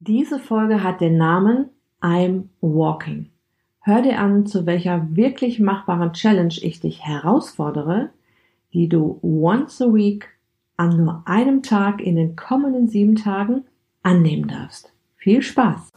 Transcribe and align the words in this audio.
Diese 0.00 0.38
Folge 0.38 0.82
hat 0.82 1.00
den 1.00 1.16
Namen 1.16 1.70
I'm 2.02 2.48
Walking. 2.60 3.30
Hör 3.80 4.02
dir 4.02 4.18
an, 4.18 4.44
zu 4.44 4.66
welcher 4.66 5.16
wirklich 5.16 5.58
machbaren 5.58 6.12
Challenge 6.12 6.54
ich 6.60 6.80
dich 6.80 7.02
herausfordere, 7.02 8.10
die 8.74 8.90
du 8.90 9.18
once 9.22 9.80
a 9.80 9.86
week 9.86 10.28
an 10.76 11.02
nur 11.02 11.22
einem 11.24 11.62
Tag 11.62 12.02
in 12.02 12.16
den 12.16 12.36
kommenden 12.36 12.88
sieben 12.88 13.16
Tagen 13.16 13.64
annehmen 14.02 14.48
darfst. 14.48 14.92
Viel 15.16 15.40
Spaß! 15.40 15.88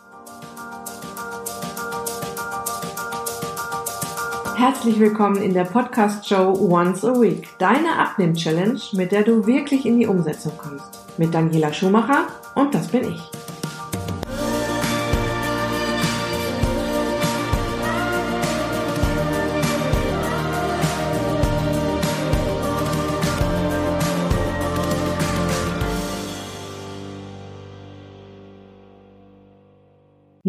Herzlich 4.56 4.98
willkommen 4.98 5.42
in 5.42 5.54
der 5.54 5.66
Podcast-Show 5.66 6.58
Once 6.72 7.04
a 7.04 7.20
Week, 7.20 7.50
deine 7.60 7.98
Abnehm-Challenge, 7.98 8.80
mit 8.94 9.12
der 9.12 9.24
du 9.24 9.46
wirklich 9.46 9.86
in 9.86 10.00
die 10.00 10.08
Umsetzung 10.08 10.54
kommst. 10.58 11.20
Mit 11.20 11.34
Daniela 11.34 11.74
Schumacher 11.74 12.28
und 12.56 12.74
das 12.74 12.88
bin 12.88 13.04
ich. 13.04 13.39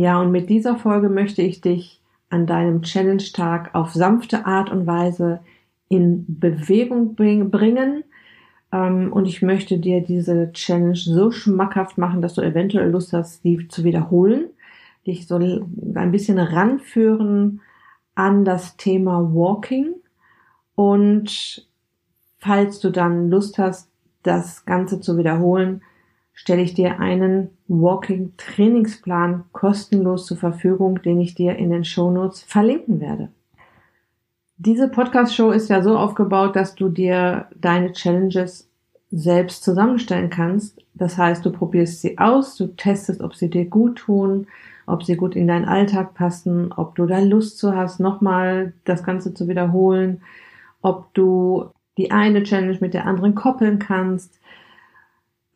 Ja, 0.01 0.19
und 0.19 0.33
mit 0.33 0.49
dieser 0.49 0.77
Folge 0.77 1.11
möchte 1.11 1.43
ich 1.43 1.61
dich 1.61 2.01
an 2.31 2.47
deinem 2.47 2.81
Challenge-Tag 2.81 3.75
auf 3.75 3.93
sanfte 3.93 4.47
Art 4.47 4.71
und 4.71 4.87
Weise 4.87 5.41
in 5.91 6.25
Bewegung 6.27 7.17
bringen. 7.17 8.05
Ähm, 8.73 9.13
und 9.13 9.27
ich 9.27 9.43
möchte 9.43 9.77
dir 9.77 10.01
diese 10.01 10.53
Challenge 10.55 10.97
so 10.97 11.31
schmackhaft 11.31 11.99
machen, 11.99 12.23
dass 12.23 12.33
du 12.33 12.41
eventuell 12.41 12.89
Lust 12.89 13.13
hast, 13.13 13.43
sie 13.43 13.69
zu 13.69 13.85
wiederholen. 13.85 14.47
Dich 15.07 15.27
so 15.27 15.35
ein 15.37 16.13
bisschen 16.13 16.39
ranführen 16.39 17.61
an 18.15 18.47
das 18.47 18.79
Thema 18.79 19.35
Walking. 19.35 19.97
Und 20.77 21.69
falls 22.39 22.81
du 22.81 22.89
dann 22.89 23.29
Lust 23.29 23.59
hast, 23.59 23.91
das 24.23 24.65
Ganze 24.65 25.03
zu 25.03 25.19
wiederholen, 25.19 25.83
stelle 26.41 26.63
ich 26.63 26.73
dir 26.73 27.01
einen 27.01 27.51
Walking 27.69 28.33
Trainingsplan 28.39 29.45
kostenlos 29.53 30.25
zur 30.25 30.39
Verfügung, 30.39 31.03
den 31.03 31.21
ich 31.21 31.35
dir 31.35 31.57
in 31.57 31.69
den 31.69 31.85
Show 31.85 32.11
Notes 32.11 32.43
verlinken 32.43 32.99
werde. 32.99 33.29
Diese 34.57 34.89
Podcast 34.89 35.35
Show 35.35 35.51
ist 35.51 35.69
ja 35.69 35.83
so 35.83 35.99
aufgebaut, 35.99 36.57
dass 36.57 36.75
du 36.75 36.89
dir 36.89 37.49
deine 37.61 37.93
Challenges 37.93 38.71
selbst 39.11 39.63
zusammenstellen 39.63 40.31
kannst. 40.31 40.83
Das 40.95 41.19
heißt, 41.19 41.45
du 41.45 41.53
probierst 41.53 42.01
sie 42.01 42.17
aus, 42.17 42.57
du 42.57 42.69
testest, 42.69 43.21
ob 43.21 43.35
sie 43.35 43.51
dir 43.51 43.67
gut 43.67 43.97
tun, 43.99 44.47
ob 44.87 45.05
sie 45.05 45.17
gut 45.17 45.37
in 45.37 45.47
deinen 45.47 45.67
Alltag 45.67 46.15
passen, 46.15 46.73
ob 46.73 46.95
du 46.95 47.05
da 47.05 47.19
Lust 47.19 47.59
zu 47.59 47.77
hast, 47.77 48.01
nochmal 48.01 48.73
das 48.87 49.05
Ganze 49.05 49.35
zu 49.35 49.47
wiederholen, 49.47 50.23
ob 50.81 51.13
du 51.13 51.67
die 51.99 52.11
eine 52.11 52.45
Challenge 52.45 52.79
mit 52.81 52.95
der 52.95 53.05
anderen 53.05 53.35
koppeln 53.35 53.79
kannst, 53.79 54.41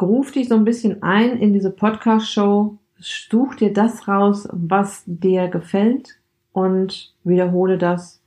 ruf 0.01 0.33
dich 0.33 0.49
so 0.49 0.55
ein 0.55 0.65
bisschen 0.65 1.03
ein 1.03 1.39
in 1.39 1.53
diese 1.53 1.71
Podcast-Show, 1.71 2.79
such 2.99 3.55
dir 3.57 3.73
das 3.73 4.09
raus, 4.09 4.49
was 4.53 5.03
dir 5.07 5.49
gefällt 5.49 6.21
und 6.53 7.15
wiederhole 7.25 7.79
das, 7.79 8.23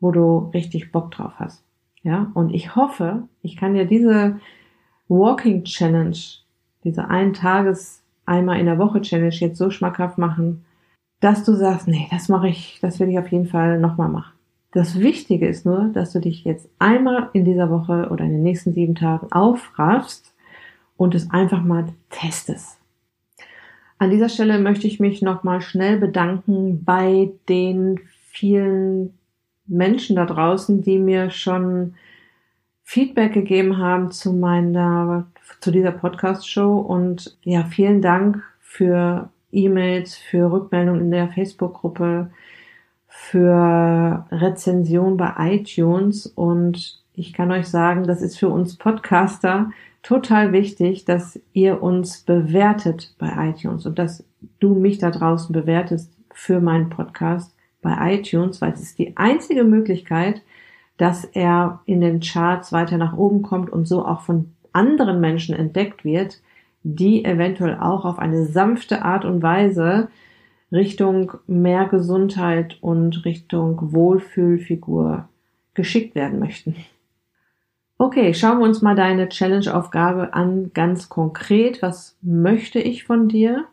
wo 0.00 0.10
du 0.10 0.50
richtig 0.54 0.92
Bock 0.92 1.10
drauf 1.10 1.32
hast. 1.36 1.64
Ja, 2.02 2.30
und 2.34 2.54
ich 2.54 2.76
hoffe, 2.76 3.24
ich 3.42 3.56
kann 3.56 3.74
dir 3.74 3.84
diese 3.84 4.40
Walking 5.08 5.64
Challenge, 5.64 6.16
diese 6.84 7.08
ein 7.08 7.34
Tages 7.34 8.02
einmal 8.24 8.58
in 8.58 8.66
der 8.66 8.78
Woche 8.78 9.02
Challenge 9.02 9.34
jetzt 9.34 9.58
so 9.58 9.70
schmackhaft 9.70 10.16
machen, 10.16 10.64
dass 11.20 11.44
du 11.44 11.52
sagst, 11.52 11.88
nee, 11.88 12.06
das 12.10 12.28
mache 12.28 12.48
ich, 12.48 12.78
das 12.80 12.98
will 13.00 13.10
ich 13.10 13.18
auf 13.18 13.30
jeden 13.30 13.46
Fall 13.46 13.78
nochmal 13.78 14.08
machen. 14.08 14.32
Das 14.72 14.98
Wichtige 14.98 15.48
ist 15.48 15.66
nur, 15.66 15.90
dass 15.92 16.12
du 16.12 16.20
dich 16.20 16.44
jetzt 16.44 16.68
einmal 16.78 17.28
in 17.32 17.44
dieser 17.44 17.70
Woche 17.70 18.08
oder 18.10 18.24
in 18.24 18.30
den 18.30 18.42
nächsten 18.42 18.72
sieben 18.72 18.94
Tagen 18.94 19.30
aufraffst 19.32 20.32
und 21.00 21.14
es 21.14 21.30
einfach 21.30 21.62
mal 21.62 21.86
testest. 22.10 22.76
An 23.96 24.10
dieser 24.10 24.28
Stelle 24.28 24.58
möchte 24.58 24.86
ich 24.86 25.00
mich 25.00 25.22
nochmal 25.22 25.62
schnell 25.62 25.96
bedanken 25.96 26.84
bei 26.84 27.30
den 27.48 28.00
vielen 28.28 29.14
Menschen 29.66 30.14
da 30.14 30.26
draußen, 30.26 30.82
die 30.82 30.98
mir 30.98 31.30
schon 31.30 31.94
Feedback 32.82 33.32
gegeben 33.32 33.78
haben 33.78 34.10
zu 34.10 34.34
meiner, 34.34 35.26
zu 35.60 35.70
dieser 35.70 35.92
Podcast-Show 35.92 36.76
und 36.76 37.38
ja, 37.44 37.64
vielen 37.64 38.02
Dank 38.02 38.42
für 38.60 39.30
E-Mails, 39.52 40.16
für 40.16 40.52
Rückmeldungen 40.52 41.00
in 41.00 41.10
der 41.10 41.28
Facebook-Gruppe, 41.28 42.30
für 43.08 44.26
Rezension 44.30 45.16
bei 45.16 45.32
iTunes 45.38 46.26
und 46.26 47.00
ich 47.14 47.32
kann 47.32 47.50
euch 47.52 47.68
sagen, 47.68 48.06
das 48.06 48.20
ist 48.20 48.38
für 48.38 48.50
uns 48.50 48.76
Podcaster 48.76 49.70
total 50.02 50.52
wichtig, 50.52 51.04
dass 51.04 51.40
ihr 51.52 51.82
uns 51.82 52.20
bewertet 52.20 53.14
bei 53.18 53.50
iTunes 53.50 53.86
und 53.86 53.98
dass 53.98 54.24
du 54.58 54.74
mich 54.74 54.98
da 54.98 55.10
draußen 55.10 55.52
bewertest 55.52 56.16
für 56.32 56.60
meinen 56.60 56.90
Podcast 56.90 57.54
bei 57.82 58.14
iTunes, 58.14 58.60
weil 58.60 58.72
es 58.72 58.80
ist 58.80 58.98
die 58.98 59.16
einzige 59.16 59.64
Möglichkeit, 59.64 60.42
dass 60.96 61.24
er 61.24 61.80
in 61.86 62.00
den 62.00 62.20
Charts 62.20 62.72
weiter 62.72 62.98
nach 62.98 63.16
oben 63.16 63.42
kommt 63.42 63.70
und 63.70 63.86
so 63.86 64.04
auch 64.04 64.20
von 64.20 64.52
anderen 64.72 65.20
Menschen 65.20 65.54
entdeckt 65.54 66.04
wird, 66.04 66.40
die 66.82 67.24
eventuell 67.24 67.78
auch 67.78 68.04
auf 68.04 68.18
eine 68.18 68.46
sanfte 68.46 69.02
Art 69.02 69.24
und 69.24 69.42
Weise 69.42 70.08
Richtung 70.72 71.32
mehr 71.46 71.86
Gesundheit 71.86 72.78
und 72.80 73.24
Richtung 73.24 73.92
Wohlfühlfigur 73.92 75.28
geschickt 75.74 76.14
werden 76.14 76.38
möchten. 76.38 76.76
Okay, 78.00 78.32
schauen 78.32 78.60
wir 78.60 78.64
uns 78.64 78.80
mal 78.80 78.94
deine 78.94 79.28
Challenge-Aufgabe 79.28 80.32
an, 80.32 80.70
ganz 80.72 81.10
konkret. 81.10 81.82
Was 81.82 82.16
möchte 82.22 82.78
ich 82.78 83.04
von 83.04 83.28
dir? 83.28 83.66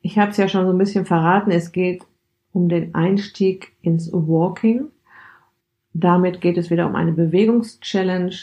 Ich 0.00 0.18
habe 0.18 0.30
es 0.30 0.38
ja 0.38 0.48
schon 0.48 0.64
so 0.64 0.72
ein 0.72 0.78
bisschen 0.78 1.04
verraten. 1.04 1.50
Es 1.50 1.70
geht 1.70 2.02
um 2.54 2.70
den 2.70 2.94
Einstieg 2.94 3.76
ins 3.82 4.10
Walking. 4.10 4.86
Damit 5.92 6.40
geht 6.40 6.56
es 6.56 6.70
wieder 6.70 6.86
um 6.86 6.94
eine 6.94 7.12
Bewegungs-Challenge. 7.12 8.34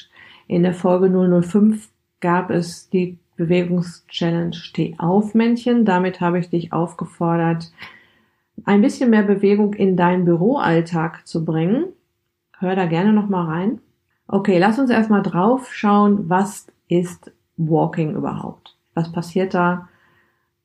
In 0.46 0.62
der 0.62 0.76
Folge 0.76 1.10
005 1.10 1.90
gab 2.20 2.52
es 2.52 2.92
die 2.92 3.18
Bewegungs-Challenge 3.36 4.54
Steh 4.54 4.94
auf 5.00 5.34
Männchen. 5.34 5.86
Damit 5.86 6.22
habe 6.22 6.38
ich 6.38 6.52
dich 6.52 6.72
aufgefordert, 6.72 7.72
ein 8.66 8.84
bisschen 8.84 9.10
mehr 9.10 9.24
Bewegung 9.24 9.74
in 9.74 9.98
deinen 9.98 10.24
Büroalltag 10.24 11.26
zu 11.26 11.44
bringen. 11.44 11.86
Hör 12.60 12.76
da 12.76 12.86
gerne 12.86 13.12
noch 13.12 13.28
mal 13.28 13.46
rein. 13.46 13.82
Okay, 14.34 14.58
lass 14.60 14.80
uns 14.80 14.90
erstmal 14.90 15.24
drauf 15.24 15.74
schauen, 15.74 16.30
was 16.30 16.68
ist 16.88 17.34
Walking 17.58 18.16
überhaupt? 18.16 18.78
Was 18.94 19.12
passiert 19.12 19.54
da 19.54 19.90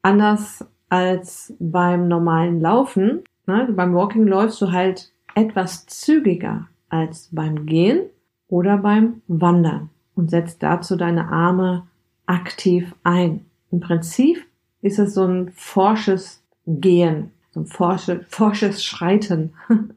anders 0.03 0.65
als 0.89 1.53
beim 1.59 2.07
normalen 2.07 2.61
Laufen? 2.61 3.25
Ne? 3.47 3.69
Beim 3.73 3.93
Walking 3.93 4.25
läufst 4.25 4.61
du 4.63 4.71
halt 4.71 5.13
etwas 5.35 5.85
zügiger 5.87 6.69
als 6.91 7.29
beim 7.33 7.67
Gehen 7.67 8.09
oder 8.47 8.79
beim 8.79 9.23
Wandern 9.27 9.91
und 10.15 10.31
setzt 10.31 10.63
dazu 10.63 10.95
deine 10.95 11.29
Arme 11.29 11.89
aktiv 12.27 12.95
ein. 13.03 13.47
Im 13.73 13.81
Prinzip 13.81 14.47
ist 14.81 15.01
es 15.01 15.15
so 15.15 15.25
ein 15.25 15.51
forsches 15.51 16.41
Gehen, 16.67 17.33
so 17.51 17.61
ein 17.61 17.67
forsche, 17.67 18.25
forsches 18.29 18.85
Schreiten. 18.85 19.55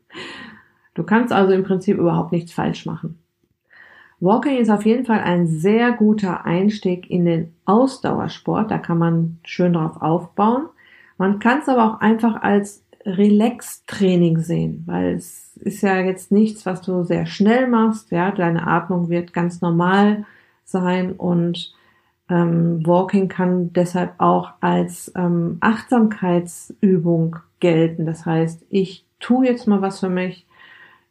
Du 0.96 1.06
kannst 1.06 1.32
also 1.32 1.54
im 1.54 1.64
Prinzip 1.64 1.98
überhaupt 1.98 2.34
nichts 2.34 2.52
falsch 2.52 2.86
machen. 2.86 3.20
Walking 4.20 4.58
ist 4.58 4.70
auf 4.70 4.86
jeden 4.86 5.06
Fall 5.06 5.22
ein 5.22 5.48
sehr 5.48 5.92
guter 5.94 6.46
Einstieg 6.46 7.10
in 7.10 7.26
den 7.26 7.54
Ausdauersport. 7.66 8.70
Da 8.70 8.78
kann 8.78 8.98
man 8.98 9.40
schön 9.44 9.74
drauf 9.74 10.02
aufbauen. 10.02 10.66
Man 11.18 11.40
kann 11.40 11.60
es 11.60 11.70
aber 11.70 11.86
auch 11.86 12.02
einfach 12.02 12.42
als 12.42 12.84
Relax-Training 13.06 14.40
sehen, 14.40 14.84
weil 14.86 15.16
es 15.16 15.56
ist 15.58 15.82
ja 15.82 16.00
jetzt 16.00 16.32
nichts, 16.32 16.66
was 16.66 16.82
du 16.82 17.04
sehr 17.04 17.26
schnell 17.26 17.68
machst. 17.68 18.12
Ja, 18.12 18.32
deine 18.32 18.68
Atmung 18.68 19.10
wird 19.10 19.34
ganz 19.34 19.62
normal 19.62 20.26
sein 20.66 21.14
und 21.14 21.74
ähm, 22.30 22.86
Walking 22.86 23.28
kann 23.28 23.74
deshalb 23.74 24.14
auch 24.20 24.52
als 24.60 25.12
ähm, 25.16 25.58
Achtsamkeitsübung 25.62 27.38
gelten. 27.60 28.06
Das 28.06 28.26
heißt, 28.26 28.66
ich 28.70 29.06
tue 29.20 29.46
jetzt 29.46 29.68
mal 29.68 29.82
was 29.82 30.00
für 30.00 30.10
mich, 30.10 30.46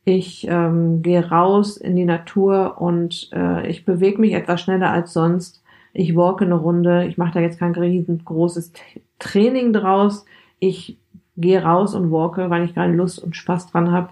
ich 0.08 0.46
ähm, 0.48 1.02
gehe 1.02 1.28
raus 1.28 1.76
in 1.76 1.94
die 1.94 2.06
Natur 2.06 2.80
und 2.80 3.28
äh, 3.34 3.68
ich 3.68 3.84
bewege 3.84 4.18
mich 4.18 4.32
etwas 4.32 4.62
schneller 4.62 4.90
als 4.90 5.12
sonst. 5.12 5.62
Ich 5.92 6.16
walke 6.16 6.46
eine 6.46 6.54
Runde. 6.54 7.04
Ich 7.04 7.18
mache 7.18 7.34
da 7.34 7.40
jetzt 7.40 7.58
kein 7.58 7.74
riesengroßes 7.74 8.72
Training 9.18 9.74
draus. 9.74 10.24
Ich 10.60 10.96
gehe 11.36 11.62
raus 11.62 11.94
und 11.94 12.10
walke, 12.10 12.48
weil 12.48 12.64
ich 12.64 12.72
gerade 12.72 12.94
Lust 12.94 13.22
und 13.22 13.36
Spaß 13.36 13.70
dran 13.70 13.92
habe. 13.92 14.08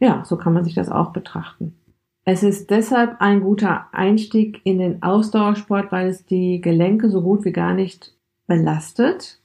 Ja, 0.00 0.24
so 0.24 0.38
kann 0.38 0.54
man 0.54 0.64
sich 0.64 0.74
das 0.74 0.88
auch 0.88 1.12
betrachten. 1.12 1.76
Es 2.24 2.42
ist 2.42 2.70
deshalb 2.70 3.16
ein 3.20 3.42
guter 3.42 3.88
Einstieg 3.92 4.62
in 4.64 4.78
den 4.78 5.02
Ausdauersport, 5.02 5.92
weil 5.92 6.08
es 6.08 6.24
die 6.24 6.62
Gelenke 6.62 7.10
so 7.10 7.20
gut 7.20 7.44
wie 7.44 7.52
gar 7.52 7.74
nicht 7.74 8.14
belastet 8.46 9.40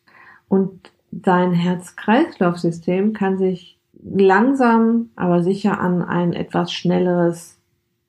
Und 0.47 0.93
dein 1.11 1.51
Herz-Kreislauf-System 1.51 3.11
kann 3.11 3.37
sich 3.37 3.76
langsam, 4.03 5.09
aber 5.15 5.43
sicher 5.43 5.79
an 5.79 6.01
ein 6.01 6.33
etwas 6.33 6.71
schnelleres 6.71 7.59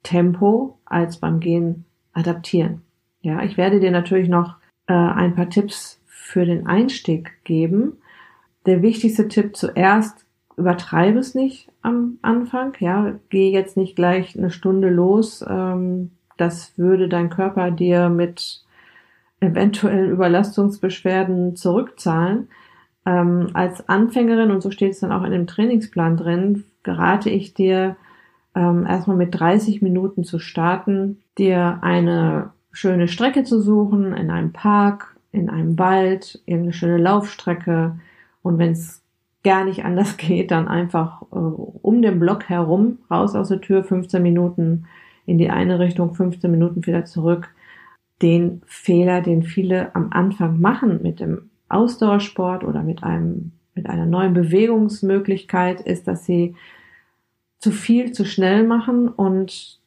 Tempo 0.03 0.79
als 0.85 1.19
beim 1.19 1.41
Gehen 1.41 1.85
adaptieren. 2.13 2.83
Ja, 3.21 3.43
ich 3.43 3.57
werde 3.57 3.81
dir 3.81 3.91
natürlich 3.91 4.29
noch 4.29 4.57
äh, 4.87 4.93
ein 4.93 5.35
paar 5.35 5.51
Tipps 5.51 6.01
für 6.07 6.45
den 6.45 6.67
Einstieg 6.67 7.45
geben. 7.45 7.99
Der 8.67 8.83
wichtigste 8.83 9.29
Tipp 9.29 9.57
zuerst, 9.57 10.25
übertreibe 10.57 11.19
es 11.19 11.35
nicht 11.35 11.71
am 11.83 12.19
Anfang. 12.23 12.75
Ja, 12.81 13.15
geh 13.31 13.51
jetzt 13.51 13.77
nicht 13.77 13.97
gleich 13.97 14.37
eine 14.37 14.51
Stunde 14.51 14.91
los. 14.91 15.45
Ähm, 15.49 16.11
das 16.37 16.77
würde 16.77 17.09
dein 17.09 17.31
Körper 17.31 17.71
dir 17.71 18.09
mit 18.09 18.65
eventuellen 19.41 20.11
Überlastungsbeschwerden 20.11 21.57
zurückzahlen. 21.57 22.49
Ähm, 23.09 23.49
als 23.55 23.89
Anfängerin, 23.89 24.51
und 24.51 24.63
so 24.63 24.71
steht 24.71 24.93
es 24.93 25.01
dann 25.01 25.13
auch 25.13 25.25
in 25.25 25.33
dem 25.33 25.47
Trainingsplan 25.47 26.19
drin, 26.19 26.65
gerate 26.83 27.31
ich 27.31 27.55
dir 27.55 27.97
ähm, 28.55 28.85
erstmal 28.85 29.17
mit 29.17 29.35
30 29.35 29.81
Minuten 29.81 30.25
zu 30.25 30.39
starten, 30.39 31.23
dir 31.39 31.79
eine 31.81 32.51
schöne 32.71 33.09
Strecke 33.09 33.45
zu 33.45 33.63
suchen 33.63 34.13
in 34.13 34.31
einem 34.31 34.53
Park, 34.53 35.17
in 35.33 35.49
einem 35.49 35.79
Wald, 35.79 36.43
irgendeine 36.45 36.75
schöne 36.75 36.99
Laufstrecke 36.99 37.99
und 38.43 38.59
wenn 38.59 38.73
es 38.73 39.03
gar 39.43 39.65
nicht 39.65 39.87
anders 39.87 40.17
geht, 40.19 40.51
dann 40.51 40.69
einfach 40.69 41.23
äh, 41.33 41.37
um 41.37 42.03
den 42.03 42.21
Block 42.21 42.51
herum, 42.51 42.99
raus 43.11 43.35
aus 43.35 43.49
der 43.49 43.63
Tür, 43.63 43.85
15 43.85 44.23
Minuten 44.23 44.85
in 45.25 45.39
die 45.39 45.49
eine 45.49 45.79
Richtung, 45.79 46.13
15 46.13 46.51
Minuten 46.51 46.85
wieder 46.85 47.07
zurück. 47.07 47.55
Den 48.21 48.61
Fehler, 48.67 49.23
den 49.23 49.45
viele 49.45 49.95
am 49.95 50.09
Anfang 50.11 50.61
machen 50.61 51.01
mit 51.03 51.21
dem 51.21 51.49
Ausdauersport 51.69 52.65
oder 52.65 52.83
mit 52.83 53.03
einem, 53.03 53.53
mit 53.75 53.89
einer 53.89 54.07
neuen 54.07 54.35
Bewegungsmöglichkeit, 54.35 55.81
ist, 55.81 56.09
dass 56.09 56.25
sie 56.25 56.55
zu 57.59 57.71
viel 57.73 58.13
zu 58.13 58.25
schnell 58.25 58.67
machen 58.67 59.09
und 59.09 59.79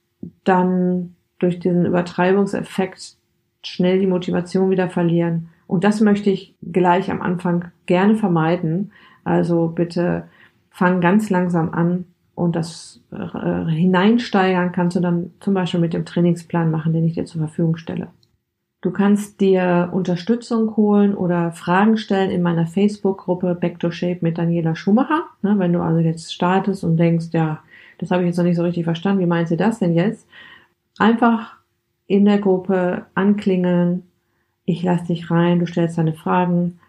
dann 0.44 1.16
durch 1.39 1.60
diesen 1.60 1.86
Übertreibungseffekt 1.86 3.16
schnell 3.63 4.00
die 4.00 4.07
Motivation 4.07 4.69
wieder 4.69 4.89
verlieren. 4.89 5.50
Und 5.68 5.83
das 5.83 6.01
möchte 6.01 6.30
ich 6.30 6.54
gleich 6.62 7.10
am 7.10 7.22
Anfang 7.22 7.72
gerne 7.86 8.16
vermeiden. 8.16 8.92
Also 9.24 9.68
bitte 9.68 10.27
fang 10.69 11.01
ganz 11.01 11.30
langsam 11.30 11.74
an 11.74 12.06
und 12.36 12.56
das 12.56 13.01
äh, 13.12 13.69
hineinsteigern 13.69 14.72
kannst 14.72 14.98
du 14.98 15.00
dann 15.00 15.31
zum 15.39 15.54
Beispiel 15.54 15.80
mit 15.80 15.94
dem 15.94 16.06
Trainingsplan 16.06 16.72
machen, 16.72 16.94
den 16.94 17.06
ich 17.06 17.13
dir 17.13 17.25
zur 17.25 17.39
Verfügung 17.39 17.77
stelle. 17.77 18.07
Du 18.81 18.89
kannst 18.89 19.39
dir 19.42 19.89
Unterstützung 19.92 20.75
holen 20.75 21.13
oder 21.13 21.51
Fragen 21.51 21.98
stellen 21.98 22.31
in 22.31 22.42
meiner 22.42 22.66
Facebook-Gruppe 22.66 23.54
Back 23.54 23.80
to 23.80 23.92
Shape 23.92 24.19
mit 24.22 24.39
Daniela 24.39 24.75
Schumacher. 24.75 25.25
Ne, 25.44 25.54
wenn 25.60 25.74
du 25.74 25.81
also 25.81 26.00
jetzt 26.00 26.33
startest 26.33 26.83
und 26.83 26.98
denkst, 26.98 27.28
ja, 27.31 27.62
das 28.00 28.10
habe 28.10 28.24
ich 28.24 28.28
jetzt 28.28 28.38
noch 28.38 28.44
nicht 28.44 28.56
so 28.56 28.63
richtig 28.63 28.86
verstanden, 28.86 29.22
wie 29.22 29.28
meint 29.28 29.48
sie 29.48 29.57
das 29.57 29.78
denn 29.78 29.94
jetzt? 29.94 30.28
Einfach 30.98 31.57
in 32.07 32.25
der 32.25 32.39
Gruppe 32.39 33.06
anklingeln, 33.13 34.04
ich 34.66 34.81
lasse 34.81 35.06
dich 35.06 35.30
rein, 35.30 35.60
du 35.60 35.68
stellst 35.68 36.00
deine 36.00 36.13
Fragen 36.13 36.80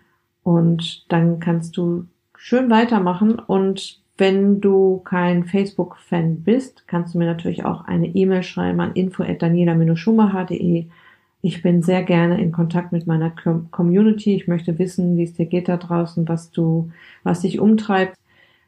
und 0.43 1.13
dann 1.13 1.41
kannst 1.41 1.77
du 1.77 2.07
schön 2.35 2.71
weitermachen 2.71 3.39
und 3.39 4.01
wenn 4.17 4.61
du 4.63 5.03
kein 5.05 5.45
Facebook-Fan 5.45 6.43
bist, 6.43 6.89
kannst 6.89 7.13
du 7.13 7.19
mir 7.19 7.27
natürlich 7.27 7.65
auch 7.65 7.85
eine 7.85 8.07
E-Mail 8.07 8.43
schreiben 8.43 8.81
an 8.81 8.93
info@daniela-schumacher.de. 8.95 10.87
Ich 11.45 11.61
bin 11.61 11.83
sehr 11.83 12.05
gerne 12.05 12.41
in 12.41 12.53
Kontakt 12.53 12.93
mit 12.93 13.09
meiner 13.09 13.31
Community. 13.73 14.35
Ich 14.37 14.47
möchte 14.47 14.79
wissen, 14.79 15.17
wie 15.17 15.25
es 15.25 15.35
dir 15.35 15.47
geht 15.47 15.69
da 15.69 15.77
draußen, 15.77 16.29
was 16.29 16.53
du, 16.53 16.91
was 17.25 17.41
dich 17.41 17.59
umtreibt, 17.59 18.17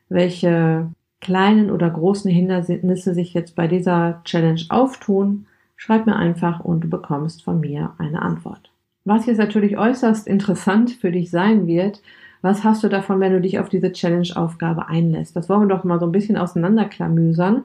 welche 0.09 0.91
kleinen 1.21 1.71
oder 1.71 1.89
großen 1.89 2.31
Hindernisse 2.31 3.15
sich 3.15 3.33
jetzt 3.33 3.55
bei 3.55 3.69
dieser 3.69 4.21
Challenge 4.25 4.61
auftun. 4.71 5.47
Schreib 5.77 6.07
mir 6.07 6.17
einfach 6.17 6.61
und 6.61 6.83
du 6.83 6.89
bekommst 6.89 7.45
von 7.45 7.61
mir 7.61 7.93
eine 7.99 8.21
Antwort. 8.21 8.73
Was 9.05 9.27
jetzt 9.27 9.39
natürlich 9.39 9.79
äußerst 9.79 10.27
interessant 10.27 10.91
für 10.91 11.13
dich 11.13 11.31
sein 11.31 11.69
wird, 11.69 12.03
was 12.43 12.65
hast 12.65 12.83
du 12.83 12.89
davon, 12.89 13.21
wenn 13.21 13.33
du 13.33 13.41
dich 13.41 13.59
auf 13.59 13.69
diese 13.69 13.93
Challenge-Aufgabe 13.93 14.89
einlässt? 14.89 15.37
Das 15.37 15.49
wollen 15.49 15.63
wir 15.63 15.75
doch 15.75 15.85
mal 15.85 16.01
so 16.01 16.07
ein 16.07 16.13
bisschen 16.13 16.37
auseinanderklamüsern. 16.37 17.65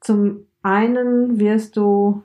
Zum 0.00 0.46
einen 0.62 1.38
wirst 1.38 1.76
du 1.76 2.22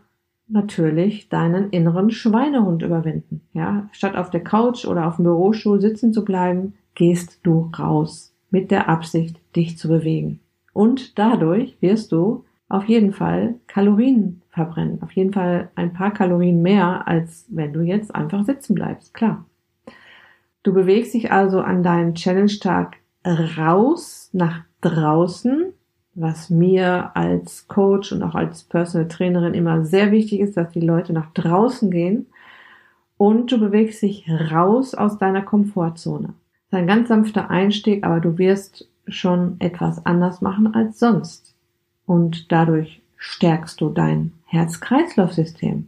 natürlich 0.52 1.30
deinen 1.30 1.70
inneren 1.70 2.12
Schweinehund 2.12 2.82
überwinden. 2.82 3.42
Ja, 3.54 3.90
statt 3.92 4.16
auf 4.16 4.30
der 4.30 4.44
Couch 4.44 4.86
oder 4.86 5.08
auf 5.08 5.16
dem 5.16 5.24
Bürostuhl 5.24 5.82
sitzen 5.82 6.14
zu 6.14 6.24
bleiben, 6.26 6.74
gehst 6.96 7.40
du 7.44 7.72
raus 7.78 8.34
mit 8.50 8.70
der 8.72 8.90
Absicht, 8.90 9.40
dich 9.56 9.78
zu 9.78 9.88
bewegen. 9.88 10.40
Und 10.74 11.18
dadurch 11.18 11.78
wirst 11.82 12.12
du 12.12 12.44
auf 12.70 12.86
jeden 12.86 13.12
Fall 13.12 13.56
Kalorien 13.68 14.42
verbrennen. 14.50 15.02
Auf 15.02 15.12
jeden 15.14 15.34
Fall 15.34 15.70
ein 15.76 15.94
paar 15.94 16.12
Kalorien 16.12 16.62
mehr, 16.62 17.08
als 17.08 17.46
wenn 17.50 17.74
du 17.74 17.82
jetzt 17.82 18.14
einfach 18.14 18.46
sitzen 18.46 18.76
bleibst. 18.76 19.14
Klar. 19.14 19.46
Du 20.64 20.74
bewegst 20.74 21.14
dich 21.14 21.32
also 21.32 21.60
an 21.62 21.84
deinem 21.84 22.14
Challenge-Tag 22.14 22.98
raus, 23.26 24.30
nach 24.32 24.62
draußen, 24.82 25.74
was 26.14 26.50
mir 26.50 27.12
als 27.16 27.68
Coach 27.68 28.12
und 28.12 28.24
auch 28.24 28.36
als 28.36 28.64
Personal 28.64 29.08
Trainerin 29.08 29.54
immer 29.54 29.86
sehr 29.86 30.12
wichtig 30.12 30.40
ist, 30.42 30.58
dass 30.58 30.72
die 30.72 30.82
Leute 30.82 31.14
nach 31.14 31.32
draußen 31.34 31.90
gehen 31.90 32.28
und 33.18 33.52
du 33.52 33.60
bewegst 33.60 34.02
dich 34.02 34.28
raus 34.30 34.94
aus 34.94 35.18
deiner 35.18 35.42
Komfortzone. 35.42 36.34
Das 36.70 36.80
ist 36.80 36.84
ein 36.84 36.88
ganz 36.88 37.08
sanfter 37.08 37.50
Einstieg, 37.50 38.04
aber 38.04 38.20
du 38.20 38.38
wirst 38.38 38.88
schon 39.08 39.56
etwas 39.60 40.06
anders 40.06 40.42
machen 40.42 40.74
als 40.74 41.00
sonst. 41.00 41.56
Und 42.06 42.52
dadurch 42.52 43.02
stärkst 43.18 43.80
du 43.80 43.90
dein 43.90 44.34
Herz-Kreislauf-System. 44.46 45.88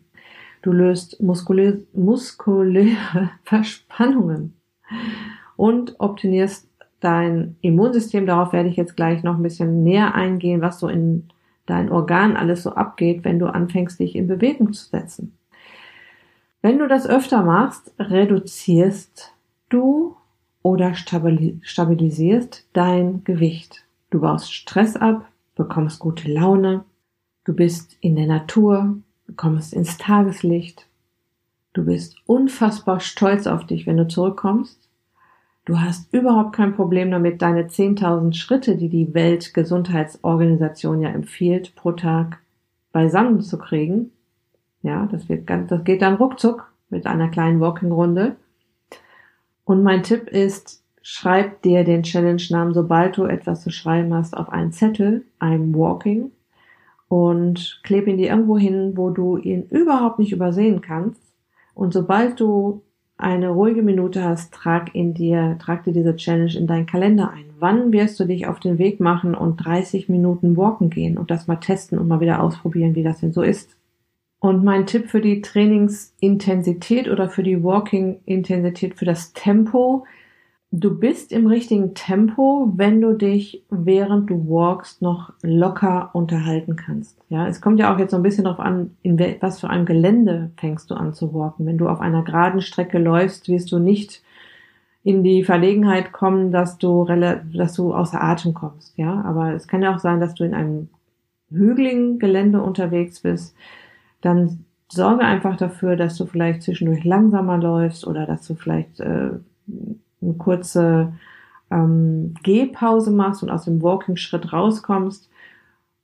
Du 0.61 0.71
löst 0.71 1.21
muskulä 1.21 1.79
muskuläre 1.93 3.31
Verspannungen 3.43 4.53
und 5.55 5.99
optimierst 5.99 6.67
dein 7.03 7.55
Immunsystem. 7.61 8.25
Darauf 8.25 8.53
werde 8.53 8.69
ich 8.69 8.75
jetzt 8.75 8.95
gleich 8.95 9.23
noch 9.23 9.35
ein 9.35 9.44
bisschen 9.44 9.83
näher 9.83 10.15
eingehen, 10.15 10.61
was 10.61 10.79
so 10.79 10.88
in 10.88 11.29
deinen 11.65 11.91
Organen 11.91 12.35
alles 12.35 12.63
so 12.63 12.71
abgeht, 12.71 13.23
wenn 13.23 13.39
du 13.39 13.47
anfängst, 13.47 14.00
dich 14.00 14.15
in 14.15 14.27
Bewegung 14.27 14.73
zu 14.73 14.85
setzen. 14.85 15.38
Wenn 16.61 16.79
du 16.79 16.88
das 16.88 17.07
öfter 17.07 17.44
machst, 17.44 17.94
reduzierst 18.00 19.33
du 19.69 20.15
oder 20.61 20.94
stabilisierst 20.95 22.68
dein 22.73 23.23
Gewicht. 23.23 23.85
Du 24.09 24.21
baust 24.21 24.54
Stress 24.54 24.95
ab, 24.95 25.28
bekommst 25.56 25.99
gute 25.99 26.31
Laune, 26.31 26.85
du 27.44 27.54
bist 27.54 27.97
in 27.99 28.16
der 28.16 28.28
Natur, 28.28 28.97
kommst 29.35 29.73
ins 29.73 29.97
Tageslicht, 29.97 30.87
du 31.73 31.85
bist 31.85 32.16
unfassbar 32.25 32.99
stolz 32.99 33.47
auf 33.47 33.66
dich, 33.66 33.85
wenn 33.85 33.97
du 33.97 34.07
zurückkommst 34.07 34.82
Du 35.65 35.79
hast 35.79 36.13
überhaupt 36.13 36.53
kein 36.53 36.75
Problem 36.75 37.09
damit, 37.09 37.41
deine 37.41 37.67
10.000 37.67 38.33
Schritte, 38.33 38.75
die 38.75 38.89
die 38.89 39.13
Weltgesundheitsorganisation 39.13 41.01
ja 41.01 41.09
empfiehlt, 41.09 41.73
pro 41.75 41.93
Tag 41.93 42.39
beisammen 42.91 43.41
zu 43.41 43.57
kriegen. 43.57 44.11
Ja, 44.81 45.07
das 45.09 45.29
wird 45.29 45.47
ganz, 45.47 45.69
das 45.69 45.85
geht 45.85 46.01
dann 46.01 46.15
ruckzuck 46.15 46.69
mit 46.89 47.05
einer 47.07 47.29
kleinen 47.29 47.61
Walking-Runde. 47.61 48.35
Und 49.63 49.83
mein 49.83 50.03
Tipp 50.03 50.27
ist, 50.27 50.83
schreib 51.01 51.61
dir 51.61 51.85
den 51.85 52.03
Challenge-Namen, 52.03 52.73
sobald 52.73 53.15
du 53.15 53.23
etwas 53.23 53.63
zu 53.63 53.69
schreiben 53.69 54.13
hast, 54.13 54.35
auf 54.35 54.49
einen 54.49 54.73
Zettel, 54.73 55.25
I'm 55.39 55.73
walking, 55.73 56.31
und 57.07 57.79
kleb 57.83 58.07
ihn 58.07 58.17
dir 58.17 58.31
irgendwo 58.31 58.57
hin, 58.57 58.97
wo 58.97 59.11
du 59.11 59.37
ihn 59.37 59.63
überhaupt 59.69 60.19
nicht 60.19 60.33
übersehen 60.33 60.81
kannst. 60.81 61.21
Und 61.73 61.93
sobald 61.93 62.39
du 62.39 62.81
eine 63.17 63.49
ruhige 63.49 63.83
Minute 63.83 64.23
hast, 64.23 64.53
trag 64.53 64.93
in 64.95 65.13
dir, 65.13 65.57
trag 65.59 65.83
dir 65.83 65.93
diese 65.93 66.15
Challenge 66.15 66.55
in 66.55 66.67
deinen 66.67 66.85
Kalender 66.85 67.31
ein. 67.31 67.45
Wann 67.59 67.91
wirst 67.93 68.19
du 68.19 68.25
dich 68.25 68.47
auf 68.47 68.59
den 68.59 68.77
Weg 68.77 68.99
machen 68.99 69.35
und 69.35 69.57
30 69.57 70.09
Minuten 70.09 70.57
walken 70.57 70.89
gehen 70.89 71.17
und 71.17 71.31
das 71.31 71.47
mal 71.47 71.57
testen 71.57 71.97
und 71.97 72.07
mal 72.07 72.19
wieder 72.19 72.41
ausprobieren, 72.41 72.95
wie 72.95 73.03
das 73.03 73.19
denn 73.19 73.31
so 73.31 73.41
ist? 73.41 73.77
Und 74.39 74.63
mein 74.63 74.85
Tipp 74.85 75.09
für 75.09 75.21
die 75.21 75.41
Trainingsintensität 75.41 77.07
oder 77.07 77.29
für 77.29 77.43
die 77.43 77.63
Walking-Intensität, 77.63 78.95
für 78.95 79.05
das 79.05 79.31
Tempo 79.31 80.05
du 80.75 80.97
bist 80.97 81.31
im 81.31 81.45
richtigen 81.45 81.94
Tempo, 81.94 82.71
wenn 82.75 82.99
du 82.99 83.13
dich 83.13 83.63
während 83.69 84.31
du 84.31 84.49
walkst 84.49 85.03
noch 85.03 85.31
locker 85.44 86.09
unterhalten 86.13 86.75
kannst. 86.75 87.15
Ja, 87.30 87.47
es 87.47 87.61
kommt 87.61 87.80
ja 87.80 87.94
auch 87.94 87.99
jetzt 87.99 88.09
so 88.09 88.18
ein 88.18 88.23
bisschen 88.23 88.45
darauf 88.45 88.59
an, 88.59 88.97
in 89.03 89.19
was 89.39 89.59
für 89.59 89.69
einem 89.69 89.85
Gelände 89.85 90.49
fängst 90.57 90.89
du 90.89 90.95
an 90.95 91.13
zu 91.13 91.31
walken. 91.33 91.68
Wenn 91.68 91.77
du 91.77 91.87
auf 91.87 92.01
einer 92.01 92.23
geraden 92.23 92.61
Strecke 92.61 92.97
läufst, 92.97 93.49
wirst 93.49 93.71
du 93.71 93.77
nicht 93.77 94.23
in 95.03 95.23
die 95.23 95.44
Verlegenheit 95.44 96.11
kommen, 96.11 96.51
dass 96.51 96.80
du, 96.80 97.06
dass 97.06 97.73
du 97.73 97.94
außer 97.94 98.23
Atem 98.23 98.56
kommst. 98.56 98.97
Ja, 98.97 99.21
aber 99.21 99.53
es 99.53 99.68
kann 99.68 99.83
ja 99.83 99.94
auch 99.94 99.99
sein, 99.99 100.19
dass 100.19 100.33
du 100.33 100.44
in 100.44 100.56
einem 100.56 100.89
hügeligen 101.51 102.18
Gelände 102.18 102.63
unterwegs 102.63 103.19
bist. 103.19 103.56
Dann 104.21 104.65
sorge 104.92 105.23
einfach 105.23 105.56
dafür, 105.56 105.97
dass 105.97 106.18
du 106.18 106.25
vielleicht 106.25 106.63
zwischendurch 106.63 107.03
langsamer 107.03 107.59
läufst 107.59 108.07
oder 108.07 108.25
dass 108.25 108.47
du 108.47 108.56
vielleicht 108.56 108.99
äh, 109.01 109.31
eine 110.23 110.33
kurze 110.33 111.13
ähm, 111.71 112.35
Gehpause 112.44 113.11
machst 113.11 113.44
und 113.44 113.49
aus 113.49 113.65
dem 113.65 113.81
Walking-Schritt 113.81 114.53
rauskommst, 114.53 115.30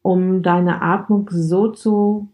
um 0.02 0.42
deine 0.44 0.82
Atmung 0.82 1.30
so 1.32 1.68
zu 1.70 2.30